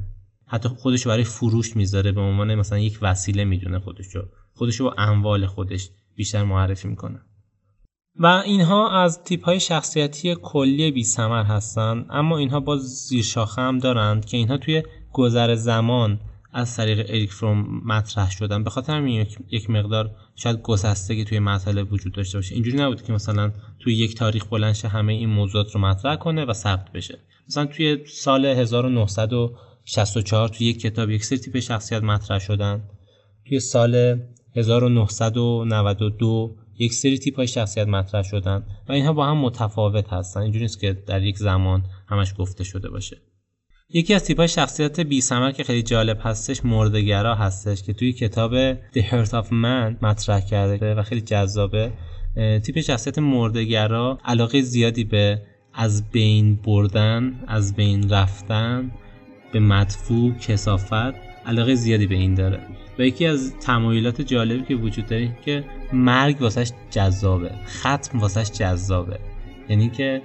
حتی 0.48 0.70
خودش 0.70 1.08
برای 1.08 1.24
فروش 1.24 1.76
می‌ذاره 1.76 2.12
به 2.12 2.22
عنوان 2.22 2.56
مثلا 2.56 2.80
یک 2.80 3.00
وسیله 3.02 3.44
می‌دونه 3.44 3.80
خودش 3.80 4.16
رو. 4.16 4.22
خودش 4.54 4.76
رو 4.76 4.86
با 4.86 4.96
اموال 4.98 5.46
خودش 5.46 5.90
بیشتر 6.16 6.44
معرفی 6.44 6.88
می‌کنه. 6.88 7.20
و 8.16 8.26
اینها 8.26 9.04
از 9.04 9.24
تیپ 9.24 9.46
های 9.46 9.60
شخصیتی 9.60 10.36
کلی 10.36 10.92
بی 10.92 11.04
سمر 11.04 11.44
هستن 11.44 12.06
اما 12.10 12.38
اینها 12.38 12.60
باز 12.60 12.82
زیر 12.82 13.24
شاخه 13.24 13.62
هم 13.62 13.78
دارند 13.78 14.26
که 14.26 14.38
اینها 14.38 14.58
توی 14.58 14.84
گذر 15.14 15.56
زمان 15.56 16.20
از 16.54 16.76
طریق 16.76 17.06
اریک 17.10 17.32
فروم 17.32 17.82
مطرح 17.86 18.32
شدن. 18.32 18.64
به 18.64 18.70
خاطر 18.70 18.94
همین 18.94 19.28
یک 19.50 19.70
مقدار 19.70 20.12
شاید 20.36 20.62
گسستگی 20.62 21.26
توی 21.26 21.40
مطالب 21.40 21.94
وجود 21.94 22.14
داشته 22.14 22.38
باشه. 22.38 22.56
اینجوری 22.56 22.78
نبود 22.78 23.02
که 23.02 23.14
مثلا 23.14 23.52
توی 23.80 23.96
یک 23.96 24.16
تاریخ 24.16 24.46
بلنشه 24.46 24.88
همه 24.88 25.14
این 25.14 25.30
موضوعات 25.30 25.72
رو 25.72 25.82
مطرح 25.82 26.16
کنه 26.16 26.46
و 26.46 26.54
ثبت 26.54 26.92
بشه. 26.92 27.20
مثلا 27.48 27.66
توی 27.66 28.06
سال 28.06 28.46
1964 28.46 30.50
توی 30.50 30.68
یک 30.68 30.80
کتاب 30.80 31.10
یک 31.10 31.26
سری 31.26 31.38
تیپ 31.38 31.60
شخصیت 31.60 32.04
مطرح 32.04 32.40
شدن. 32.40 32.84
توی 33.48 33.60
سال 33.60 34.20
1992 34.56 36.56
یک 36.80 36.94
سری 36.94 37.18
تیپ 37.18 37.36
های 37.36 37.48
شخصیت 37.48 37.88
مطرح 37.88 38.24
شدن 38.24 38.66
و 38.90 38.92
اینها 38.92 39.14
با 39.14 39.26
هم 39.26 39.38
متفاوت 39.38 40.14
هستن. 40.14 40.42
اینجوری 40.42 40.64
نیست 40.64 40.80
که 40.80 40.94
در 40.94 41.24
یک 41.24 41.38
زمان 41.38 41.84
همش 42.08 42.34
گفته 42.38 42.64
شده 42.64 42.90
باشه. 42.90 43.18
یکی 43.94 44.14
از 44.14 44.24
تیپ 44.24 44.38
های 44.38 44.48
شخصیت 44.48 45.00
بی 45.00 45.22
سمر 45.22 45.52
که 45.52 45.64
خیلی 45.64 45.84
جالب 45.84 46.20
هستش 46.24 46.66
مردگرا 46.66 47.36
هستش 47.36 47.84
که 47.84 47.94
توی 47.94 48.14
کتاب 48.14 48.74
The 48.74 49.02
Heart 49.12 49.30
of 49.30 49.48
Man 49.48 50.04
مطرح 50.04 50.40
کرده 50.40 50.96
و 50.96 51.04
خیلی 51.04 51.22
جذابه. 51.22 51.92
تیپ 52.36 52.80
شخصیت 52.80 53.20
مردگرا 53.20 54.20
علاقه 54.26 54.62
زیادی 54.62 55.04
به 55.04 55.42
از 55.74 56.10
بین 56.10 56.56
بردن 56.56 57.44
از 57.48 57.76
بین 57.76 58.10
رفتن 58.10 58.92
به 59.52 59.60
مدفوع 59.60 60.34
کسافت 60.34 61.14
علاقه 61.46 61.76
زیادی 61.76 62.08
به 62.08 62.16
این 62.16 62.34
داره. 62.34 62.60
و 63.00 63.02
یکی 63.02 63.26
از 63.26 63.54
تمایلات 63.60 64.22
جالبی 64.22 64.66
که 64.66 64.76
وجود 64.76 65.06
داره 65.06 65.38
که 65.46 65.64
مرگ 65.94 66.42
واسش 66.42 66.72
جذابه 66.92 67.52
ختم 67.68 68.20
واسش 68.20 68.52
جذابه. 68.52 69.29
یعنی 69.70 69.90
که 69.90 70.22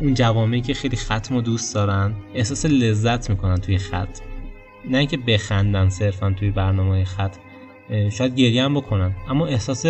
اون 0.00 0.14
جوامعی 0.14 0.60
که 0.60 0.74
خیلی 0.74 0.96
ختم 0.96 1.36
و 1.36 1.40
دوست 1.40 1.74
دارن 1.74 2.14
احساس 2.34 2.66
لذت 2.66 3.30
می‌کنن 3.30 3.56
توی 3.56 3.78
ختم 3.78 4.06
نه 4.90 4.98
اینکه 4.98 5.16
بخندن 5.16 5.88
صرفا 5.88 6.30
توی 6.30 6.50
برنامه 6.50 7.04
ختم 7.04 7.40
شاید 8.10 8.34
گریه 8.34 8.64
هم 8.64 8.74
بکنن 8.74 9.12
اما 9.28 9.46
احساس 9.46 9.86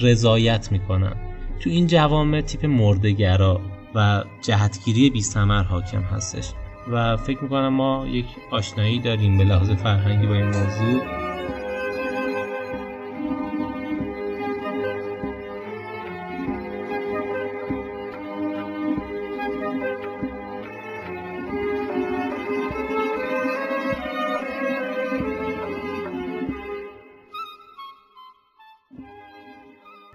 رضایت 0.00 0.72
می‌کنن. 0.72 1.12
تو 1.60 1.70
این 1.70 1.86
جوامع 1.86 2.40
تیپ 2.40 2.66
مردگرا 2.66 3.60
و 3.94 4.24
جهتگیری 4.42 5.10
بی 5.10 5.22
حاکم 5.68 6.02
هستش. 6.02 6.52
و 6.90 7.16
فکر 7.16 7.42
می‌کنم 7.42 7.68
ما 7.68 8.06
یک 8.06 8.26
آشنایی 8.50 8.98
داریم 8.98 9.38
به 9.38 9.44
لحاظ 9.44 9.70
فرهنگی 9.70 10.26
با 10.26 10.34
این 10.34 10.46
موضوع. 10.46 11.27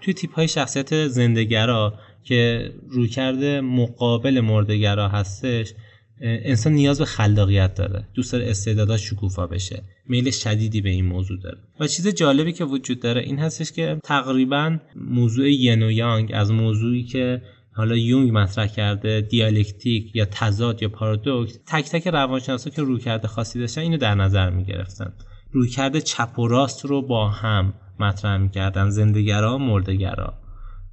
توی 0.04 0.13
تیپ 0.13 0.34
های 0.34 0.48
شخصیت 0.48 1.08
زندگرا 1.08 1.94
که 2.24 2.72
رویکرد 2.89 3.44
مقابل 3.63 4.39
مردگرا 4.39 5.08
هستش 5.08 5.74
انسان 6.22 6.74
نیاز 6.74 7.00
به 7.00 7.06
خلاقیت 7.06 7.76
داره. 7.76 8.08
دوست 8.13 8.32
داره 8.32 8.50
استعداداش 8.50 9.10
شکوفا 9.10 9.48
بشه. 9.48 9.84
میل 10.08 10.32
شدیدی 10.32 10.82
به 10.82 10.89
این 10.89 11.06
موضوع 11.06 11.39
داره. 11.44 11.58
و 11.80 11.88
چیز 11.88 12.08
جالبی 12.08 12.54
که 12.54 12.66
وجود 12.66 13.00
داره 13.00 13.22
این 13.22 13.39
هستش 13.39 13.72
که 13.72 14.00
تقریبا 14.04 14.78
موضوع 14.96 15.52
ین 15.52 15.84
و 15.84 15.92
یانگ 15.92 16.32
از 16.34 16.52
موضوعی 16.52 17.04
که 17.04 17.42
حالا 17.72 17.96
یونگ 17.96 18.32
مطرح 18.34 18.68
کرده 18.68 19.22
دیالکتیک 19.22 20.16
یا 20.16 20.26
تضاد 20.26 20.84
یا 20.84 20.89
پارادوکس 20.89 21.60
تک 21.68 21.89
تک 21.89 22.08
روانشناسا 22.08 22.70
که 22.70 22.82
رویکرد 22.82 23.26
خاصی 23.26 23.60
داشتن 23.60 23.82
اینو 23.82 23.98
در 23.98 24.16
نظر 24.16 24.50
می‌گرفتن. 24.50 25.13
رویکرد 25.52 26.00
چپ 26.00 26.39
و 26.39 26.48
راست 26.48 26.86
رو 26.86 27.02
با 27.02 27.30
هم. 27.30 27.74
مطرح 27.99 28.38
می‌کردن. 28.38 28.89
زندگرا 28.89 29.58
مردگرا. 29.58 30.34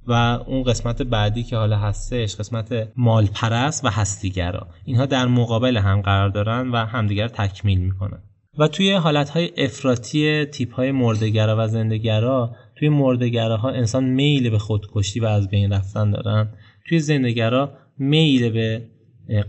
و 0.07 0.13
اون 0.47 0.63
قسمت 0.63 1.01
بعدی 1.01 1.43
که 1.43 1.57
حالا 1.57 1.77
هستش 1.77 2.35
قسمت 2.35 2.87
مالپرست 2.95 3.85
و 3.85 3.89
هستیگرا. 3.89 4.67
اینها 4.85 5.05
در 5.05 5.25
مقابل 5.25 5.77
هم 5.77 6.01
قرار 6.01 6.29
دارن 6.29 6.71
و 6.71 6.75
همدیگر 6.75 7.27
تکمیل 7.27 7.79
می‌کنن. 7.79 8.19
و 8.57 8.67
توی 8.67 8.91
حالتهای 8.93 9.51
افراطی 9.57 10.45
تیپ 10.45 10.73
های 10.73 10.91
مردگرا 10.91 11.55
و 11.59 11.67
زندگرا 11.67 12.55
توی 12.75 12.89
مردگراها 12.89 13.69
انسان 13.69 14.03
میل 14.03 14.49
به 14.49 14.59
خودکشی 14.59 15.19
و 15.19 15.25
از 15.25 15.49
بین 15.49 15.73
رفتن 15.73 16.11
دارن. 16.11 16.49
توی 16.89 16.99
زندگرا 16.99 17.73
میل 17.97 18.49
به 18.49 18.87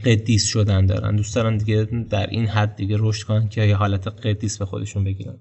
قدیس 0.04 0.46
شدن 0.46 0.86
دارن. 0.86 1.16
دوست 1.16 1.36
دارن 1.36 1.56
دیگه 1.56 1.88
در 2.10 2.26
این 2.26 2.46
حد 2.46 2.76
دیگه 2.76 2.96
رشد 3.00 3.26
کنن 3.26 3.48
که 3.48 3.62
یه 3.62 3.76
حالت 3.76 4.08
قدیس 4.08 4.58
به 4.58 4.64
خودشون 4.64 5.04
بگیرن. 5.04 5.38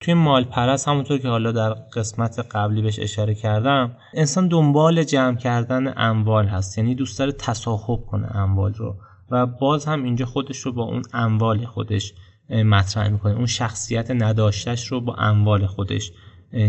توی 0.00 0.14
مال 0.14 0.44
پرست 0.44 0.88
همونطور 0.88 1.18
که 1.18 1.28
حالا 1.28 1.52
در 1.52 1.70
قسمت 1.70 2.38
قبلی 2.50 2.82
بهش 2.82 2.98
اشاره 2.98 3.34
کردم 3.34 3.96
انسان 4.14 4.48
دنبال 4.48 5.04
جمع 5.04 5.36
کردن 5.36 5.92
اموال 5.96 6.46
هست. 6.46 6.78
یعنی 6.78 6.94
دوست 6.94 7.18
داره 7.18 7.32
تصاحب 7.32 8.00
کنه 8.06 8.36
اموال 8.36 8.74
رو 8.74 8.96
و 9.30 9.46
باز 9.46 9.86
هم 9.86 10.04
اینجا 10.04 10.26
خودش 10.26 10.58
رو 10.58 10.72
با 10.72 10.82
اون 10.82 11.02
اموال 11.12 11.66
خودش 11.66 12.14
مطرح 12.50 13.08
می‌کنه. 13.08 13.34
اون 13.34 13.46
شخصیت 13.46 14.10
نداشتش 14.10 14.86
رو 14.86 15.00
با 15.00 15.14
اموال 15.14 15.66
خودش 15.66 16.12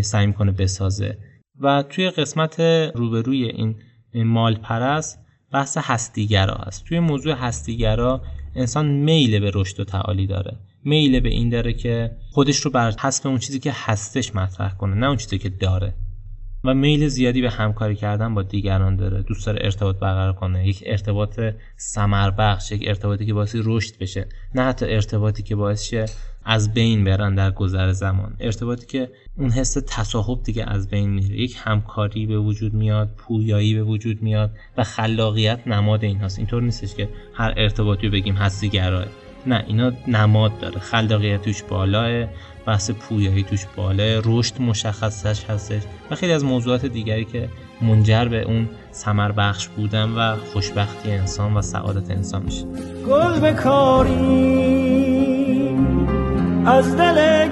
سعی 0.02 0.28
می‌کنه 0.28 0.52
بسازه. 0.52 1.18
و 1.62 1.84
توی 1.90 2.10
قسمت 2.10 2.60
روبروی 2.96 3.44
این 3.46 3.76
مال 4.24 4.56
پرست 4.56 5.20
بحث 5.54 5.78
هستیگرا 5.82 6.56
هست. 6.56 6.86
توی 6.86 7.00
موضوع 7.00 7.34
هستیگرا 7.34 8.22
انسان 8.56 8.86
میل 8.86 9.40
به 9.40 9.52
رشد 9.54 9.80
و 9.80 9.84
تعالی 9.84 10.28
داره. 10.28 10.58
میل 10.88 11.20
به 11.20 11.30
این 11.30 11.50
داره 11.50 11.74
که 11.74 12.12
خودش 12.32 12.60
رو 12.60 12.72
بر 12.72 12.92
حسب 12.92 13.28
اون 13.28 13.38
چیزی 13.38 13.60
که 13.60 13.72
هستش 13.76 14.36
مطرح 14.36 14.74
کنه 14.74 14.96
نه 14.96 15.08
اون 15.08 15.18
چیزی 15.18 15.38
که 15.38 15.50
داره. 15.50 15.94
و 16.64 16.74
میل 16.74 17.08
زیادی 17.08 17.42
به 17.42 17.50
همکاری 17.50 17.96
کردن 17.96 18.34
با 18.34 18.44
دیگران 18.44 18.96
داره. 18.96 19.22
دوست 19.22 19.46
داره 19.46 19.60
ارتباط 19.66 19.96
برقرار 19.96 20.34
کنه. 20.34 20.68
یک 20.68 20.84
ارتباط 20.86 21.40
سمر 21.78 22.32
بخش 22.32 22.72
یک 22.72 22.84
ارتباطی 22.88 23.26
که 23.26 23.34
باعث 23.34 23.56
رشد 23.64 23.98
بشه. 24.00 24.28
نه 24.56 24.62
حتی 24.62 24.86
ارتباطی 24.86 25.44
که 25.44 25.56
باعث 25.56 25.84
شه 25.84 26.06
از 26.46 26.74
بین 26.74 27.04
برن 27.04 27.36
در 27.36 27.52
گذر 27.52 27.92
زمان. 27.92 28.36
ارتباطی 28.40 28.86
که 28.86 29.10
اون 29.38 29.50
حس 29.50 29.78
تصاحب 29.88 30.44
دیگه 30.44 30.64
از 30.68 30.90
بین 30.90 31.10
میره. 31.10 31.40
یک 31.40 31.56
همکاری 31.60 32.26
به 32.26 32.38
وجود 32.40 32.74
میاد 32.74 33.10
پویایی 33.18 33.76
به 33.76 33.84
وجود 33.84 34.24
میاد 34.24 34.52
و 34.78 34.84
خلاقیت 34.84 35.68
نماد 35.68 36.04
این 36.04 36.18
هست 36.18 36.38
اینطور 36.38 36.62
نیستش 36.62 36.96
که 36.96 37.10
هر 37.34 37.54
ارتباطی 37.58 38.10
بگیم 38.10 38.36
هستی 38.36 38.70
گراه 38.70 39.06
نه 39.48 39.64
اینا 39.68 39.92
نماد 40.08 40.60
داره. 40.60 40.80
خلاقیت 40.80 41.42
توش 41.42 41.64
بالاه 41.64 42.28
بحث 42.66 42.92
پویایی 42.92 43.44
توش 43.44 43.66
بالاه. 43.76 44.22
رشد 44.26 44.62
مشخصش 44.62 45.44
هستش 45.44 45.82
و 46.12 46.16
خیلی 46.16 46.32
از 46.32 46.44
موضوعات 46.44 46.86
دیگری 46.86 47.26
که 47.26 47.50
منجر 47.82 48.26
به 48.26 48.42
اون 48.42 48.70
سمر 48.92 49.32
بخش 49.32 49.68
بودن 49.68 50.10
و 50.10 50.36
خوشبختی 50.54 51.12
انسان 51.12 51.54
و 51.54 51.62
سعادت 51.62 52.12
انسان 52.12 52.44
میشه. 52.44 52.66
گل 53.08 53.40
بکاری 53.40 54.88
از 56.66 56.98
دل 56.98 57.48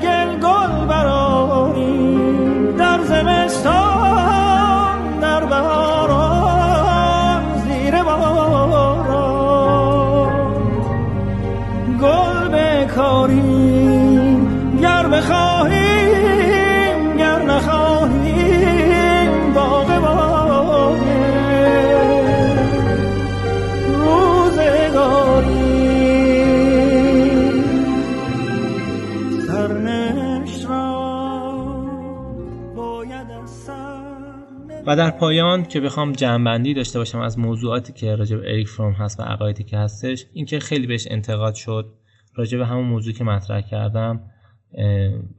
در 34.95 35.12
پایان 35.12 35.65
که 35.65 35.81
بخوام 35.81 36.12
جنبندی 36.12 36.73
داشته 36.73 36.99
باشم 36.99 37.19
از 37.19 37.39
موضوعاتی 37.39 37.93
که 37.93 38.15
راجع 38.15 38.38
به 38.38 38.51
اریک 38.51 38.67
فروم 38.67 38.93
هست 38.93 39.19
و 39.19 39.23
عقایدی 39.23 39.63
که 39.63 39.77
هستش 39.77 40.25
اینکه 40.34 40.60
خیلی 40.60 40.88
بهش 40.88 41.08
انتقاد 41.10 41.55
شد 41.55 41.93
راجع 42.36 42.58
به 42.58 42.65
همون 42.65 42.86
موضوعی 42.86 43.15
که 43.15 43.23
مطرح 43.23 43.62
کردم 43.62 44.21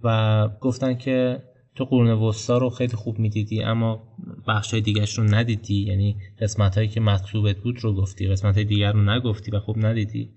و 0.02 0.48
گفتن 0.60 0.94
که 0.94 1.42
تو 1.74 1.84
قرون 1.84 2.10
وسطا 2.10 2.58
رو 2.58 2.70
خیلی 2.70 2.92
خوب 2.92 3.18
می‌دیدی 3.18 3.62
اما 3.62 4.02
بخش 4.48 4.70
های 4.70 4.80
دیگرش 4.80 5.18
رو 5.18 5.24
ندیدی 5.24 5.86
یعنی 5.86 6.16
قسمت 6.40 6.74
هایی 6.74 6.88
که 6.88 7.00
مطلوبت 7.00 7.56
بود 7.56 7.84
رو 7.84 7.94
گفتی 7.94 8.28
قسمت 8.28 8.54
های 8.54 8.64
دیگر 8.64 8.92
رو 8.92 9.10
نگفتی 9.10 9.50
و 9.50 9.60
خوب 9.60 9.86
ندیدی. 9.86 10.30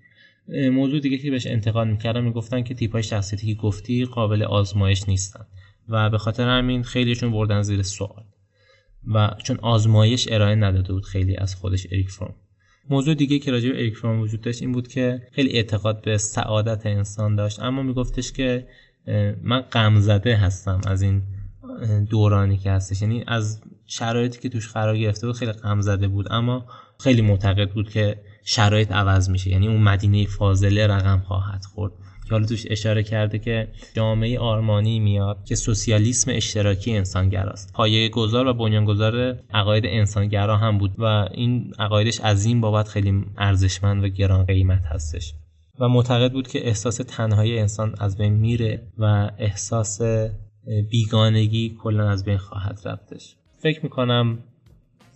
موضوع 0.72 1.00
دیگه 1.00 1.18
که 1.18 1.30
بهش 1.30 1.46
انتقاد 1.46 1.86
می‌کردم 1.86 2.24
می‌گفتن 2.24 2.62
که 2.62 2.74
تیپ 2.74 2.92
های 2.92 3.02
شخصیتی 3.02 3.54
که 3.54 3.60
گفتی 3.60 4.04
قابل 4.04 4.42
آزمایش 4.42 5.08
نیستن. 5.08 5.46
و 5.88 6.10
به 6.10 6.18
خاطر 6.18 6.48
همین 6.48 6.82
خیلیشون 6.82 7.32
بردن 7.32 7.62
زیر 7.62 7.82
سوال. 7.82 8.24
و 9.06 9.30
چون 9.44 9.58
آزمایش 9.62 10.28
ارائه 10.30 10.54
نداده 10.54 10.92
بود 10.92 11.04
خیلی 11.04 11.36
از 11.36 11.54
خودش 11.54 11.86
اریک 11.92 12.10
فروم 12.10 12.34
موضوع 12.90 13.14
دیگه 13.14 13.38
که 13.38 13.50
راجع 13.50 13.68
به 13.68 13.74
اریک 13.74 13.96
فروم 13.96 14.20
وجود 14.20 14.40
داشت 14.40 14.62
این 14.62 14.72
بود 14.72 14.88
که 14.88 15.22
خیلی 15.32 15.50
اعتقاد 15.50 16.02
به 16.02 16.18
سعادت 16.18 16.86
انسان 16.86 17.36
داشت 17.36 17.60
اما 17.60 17.82
میگفتش 17.82 18.32
که 18.32 18.66
من 19.42 19.60
غم 19.60 20.00
زده 20.00 20.36
هستم 20.36 20.80
از 20.86 21.02
این 21.02 21.22
دورانی 22.10 22.58
که 22.58 22.70
هستش. 22.70 23.02
یعنی 23.02 23.24
از 23.26 23.60
شرایطی 23.86 24.40
که 24.40 24.48
توش 24.48 24.72
قرار 24.72 24.98
گرفته 24.98 25.26
بود 25.26 25.36
خیلی 25.36 25.52
غم 25.52 25.80
زده 25.80 26.08
بود 26.08 26.26
اما 26.30 26.66
خیلی 26.98 27.22
معتقد 27.22 27.70
بود 27.70 27.90
که 27.90 28.20
شرایط 28.44 28.92
عوض 28.92 29.30
میشه. 29.30 29.50
یعنی 29.50 29.68
اون 29.68 29.82
مدینه 29.82 30.26
فاضله 30.26 30.86
رقم 30.86 31.18
خواهد 31.18 31.64
خورد. 31.64 31.92
که 32.30 32.34
حالا 32.34 32.46
توش 32.46 32.66
اشاره 32.70 33.02
کرده 33.02 33.38
که 33.38 33.68
جامعه 33.94 34.38
آرمانی 34.38 35.00
میاد 35.00 35.44
که 35.44 35.54
سوسیالیسم 35.54 36.30
اشتراکی 36.34 36.96
انسانگراست. 36.96 37.72
پایه 37.72 38.08
گذار 38.08 38.46
و 38.46 38.54
بنیانگذار 38.54 39.38
عقاید 39.54 39.86
انسانگرا 39.86 40.56
هم 40.56 40.78
بود 40.78 40.94
و 40.98 41.04
این 41.34 41.72
عقایدش 41.78 42.20
از 42.20 42.44
این 42.44 42.60
بابت 42.60 42.88
خیلی 42.88 43.24
ارزشمند 43.38 44.04
و 44.04 44.08
گران 44.08 44.44
قیمت 44.44 44.86
هستش. 44.86 45.34
و 45.80 45.88
معتقد 45.88 46.32
بود 46.32 46.48
که 46.48 46.66
احساس 46.66 46.96
تنهایی 46.96 47.58
انسان 47.58 47.94
از 47.98 48.16
بین 48.16 48.32
میره 48.32 48.82
و 48.98 49.30
احساس 49.38 50.00
بیگانگی 50.90 51.76
کلا 51.82 52.10
از 52.10 52.24
بین 52.24 52.38
خواهد 52.38 52.80
رفتش. 52.84 53.36
فکر 53.58 53.80
می‌کنم 53.82 54.38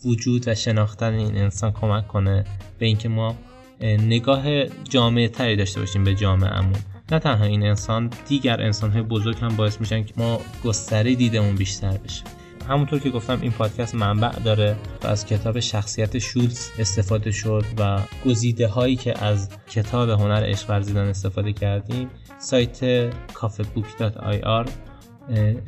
وجود 0.04 0.48
و 0.48 0.54
شناختن 0.54 1.12
این 1.12 1.36
انسان 1.36 1.72
کمک 1.72 2.08
کنه 2.08 2.44
به 2.78 2.86
اینکه 2.86 3.08
ما 3.08 3.36
نگاه 3.82 4.64
جامعه 4.66 5.28
تری 5.28 5.56
داشته 5.56 5.80
باشیم 5.80 6.04
به 6.04 6.14
جامعهمون. 6.14 6.93
نه 7.12 7.18
تنها 7.18 7.44
این 7.44 7.62
انسان 7.62 8.10
دیگر 8.28 8.62
انسان 8.62 8.92
های 8.92 9.02
بزرگ 9.02 9.36
هم 9.40 9.56
باعث 9.56 9.80
میشن 9.80 10.04
که 10.04 10.14
ما 10.16 10.40
گستره 10.64 11.14
دیدمون 11.14 11.54
بیشتر 11.54 11.96
بشه. 11.96 12.24
همونطور 12.68 12.98
که 12.98 13.10
گفتم 13.10 13.40
این 13.40 13.52
پادکست 13.52 13.94
منبع 13.94 14.38
داره 14.38 14.76
و 15.02 15.06
از 15.06 15.26
کتاب 15.26 15.60
شخصیت 15.60 16.18
شولز 16.18 16.68
استفاده 16.78 17.30
شد 17.30 17.64
و 17.78 18.00
گزیده 18.26 18.68
هایی 18.68 18.96
که 18.96 19.24
از 19.24 19.48
کتاب 19.68 20.08
هنر 20.08 20.44
عشق 20.44 20.70
ورزیدن 20.70 21.08
استفاده 21.08 21.52
کردیم 21.52 22.10
سایت 22.38 23.10
کافبوک.ir 23.34 24.68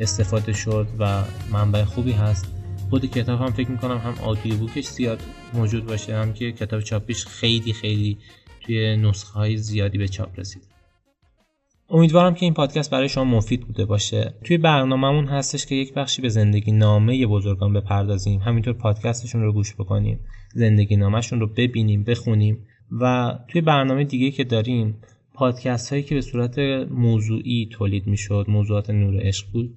استفاده 0.00 0.52
شد 0.52 0.88
و 0.98 1.22
منبع 1.52 1.84
خوبی 1.84 2.12
هست. 2.12 2.46
خود 2.90 3.10
کتاب 3.10 3.40
هم 3.40 3.52
فکر 3.52 3.70
می‌کنم 3.70 3.98
هم 3.98 4.14
آدیو 4.24 4.56
بوکش 4.56 4.86
زیاد 4.86 5.20
موجود 5.54 5.86
باشه 5.86 6.16
هم 6.16 6.32
که 6.32 6.52
کتاب 6.52 6.80
چاپیش 6.80 7.26
خیلی 7.26 7.72
خیلی 7.72 8.18
توی 8.60 8.96
نسخه 8.96 9.32
های 9.32 9.56
زیادی 9.56 9.98
به 9.98 10.08
چاپ 10.08 10.40
رسید 10.40 10.65
امیدوارم 11.90 12.34
که 12.34 12.46
این 12.46 12.54
پادکست 12.54 12.90
برای 12.90 13.08
شما 13.08 13.24
مفید 13.24 13.66
بوده 13.66 13.84
باشه. 13.84 14.34
توی 14.44 14.58
برنامهمون 14.58 15.24
هستش 15.24 15.66
که 15.66 15.74
یک 15.74 15.94
بخشی 15.94 16.22
به 16.22 16.28
زندگی 16.28 16.72
نامه 16.72 17.26
بزرگان 17.26 17.72
بپردازیم. 17.72 18.40
همینطور 18.40 18.74
پادکستشون 18.74 19.42
رو 19.42 19.52
گوش 19.52 19.74
بکنیم 19.74 20.20
زندگی 20.54 20.96
نامهشون 20.96 21.40
رو 21.40 21.46
ببینیم 21.46 22.04
بخونیم 22.04 22.66
و 23.00 23.34
توی 23.48 23.60
برنامه 23.60 24.04
دیگه 24.04 24.30
که 24.30 24.44
داریم 24.44 24.98
پادکست 25.34 25.90
هایی 25.90 26.02
که 26.02 26.14
به 26.14 26.20
صورت 26.20 26.58
موضوعی 26.90 27.68
تولید 27.72 28.06
می‌شد 28.06 28.44
موضوعات 28.48 28.90
نور 28.90 29.20
عشق 29.20 29.46
بود 29.52 29.76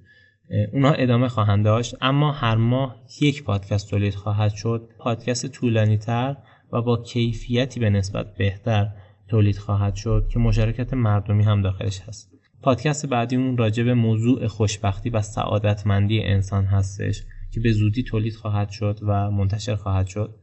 اونها 0.72 0.92
ادامه 0.92 1.28
خواهند 1.28 1.64
داشت. 1.64 1.94
اما 2.00 2.32
هر 2.32 2.54
ماه 2.54 2.96
یک 3.20 3.44
پادکست 3.44 3.90
تولید 3.90 4.14
خواهد 4.14 4.54
شد. 4.54 4.88
پادکست 4.98 5.46
طولانی 5.46 5.98
تر 5.98 6.36
و 6.72 6.82
با 6.82 7.02
کیفیتی 7.02 7.80
به 7.80 7.90
نسبت 7.90 8.34
بهتر. 8.34 8.88
تولید 9.30 9.58
خواهد 9.58 9.94
شد 9.94 10.28
که 10.32 10.38
مشارکت 10.38 10.94
مردمی 10.94 11.42
هم 11.42 11.62
داخلش 11.62 12.00
هست. 12.00 12.32
پادکست 12.62 13.06
بعدیمون 13.06 13.56
راجع 13.56 13.82
به 13.82 13.94
موضوع 13.94 14.46
خوشبختی 14.46 15.10
و 15.10 15.22
سعادتمندی 15.22 16.22
انسان 16.22 16.64
هستش 16.64 17.22
که 17.50 17.60
به 17.60 17.72
زودی 17.72 18.02
تولید 18.02 18.34
خواهد 18.34 18.70
شد 18.70 18.98
و 19.02 19.30
منتشر 19.30 19.74
خواهد 19.74 20.06
شد. 20.06 20.34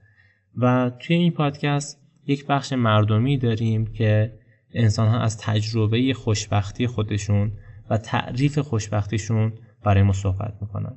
و 0.58 0.92
توی 1.00 1.16
این 1.16 1.32
پادکست 1.32 2.02
یک 2.28 2.46
بخش 2.46 2.74
مردمی 2.74 3.38
داریم 3.38 3.86
که 3.86 4.34
انسان 4.74 5.08
ها 5.08 5.20
از 5.20 5.38
تجربه 5.38 6.14
خوشبختی 6.14 6.88
خودشون 6.88 7.52
و 7.90 7.98
تعریف 7.98 8.60
خوشبختیشون 8.60 9.54
برای 9.84 10.04
ما 10.04 10.14
صحبت 10.14 10.54
می‌کنن. 10.62 10.96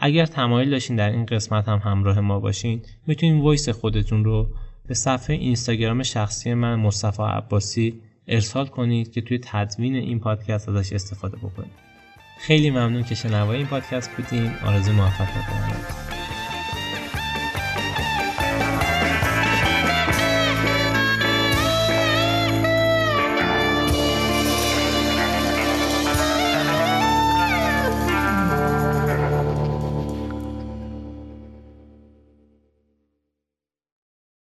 اگر 0.00 0.26
تمایل 0.26 0.70
داشتین 0.70 0.96
در 0.96 1.10
این 1.10 1.26
قسمت 1.26 1.68
هم 1.68 1.78
همراه 1.78 2.20
ما 2.20 2.40
باشین 2.40 2.82
می‌تونین 3.06 3.40
وایس 3.40 3.68
خودتون 3.68 4.24
رو 4.24 4.54
به 4.90 4.94
صفحه 4.94 5.36
اینستاگرام 5.36 6.02
شخصی 6.02 6.54
من 6.54 6.74
مصطفی 6.74 7.22
عباسی 7.22 8.00
ارسال 8.28 8.66
کنید 8.66 9.12
که 9.12 9.20
توی 9.20 9.40
تدوین 9.42 9.94
این 9.94 10.20
پادکست 10.20 10.68
ازش 10.68 10.92
استفاده 10.92 11.36
بکنید. 11.36 11.70
خیلی 12.40 12.70
ممنون 12.70 13.04
که 13.04 13.14
شنوای 13.14 13.56
این 13.56 13.66
پادکست 13.66 14.10
بودین. 14.16 14.52
آرزو 14.66 14.92
موفقیت 14.92 15.46
دارم 15.50 16.19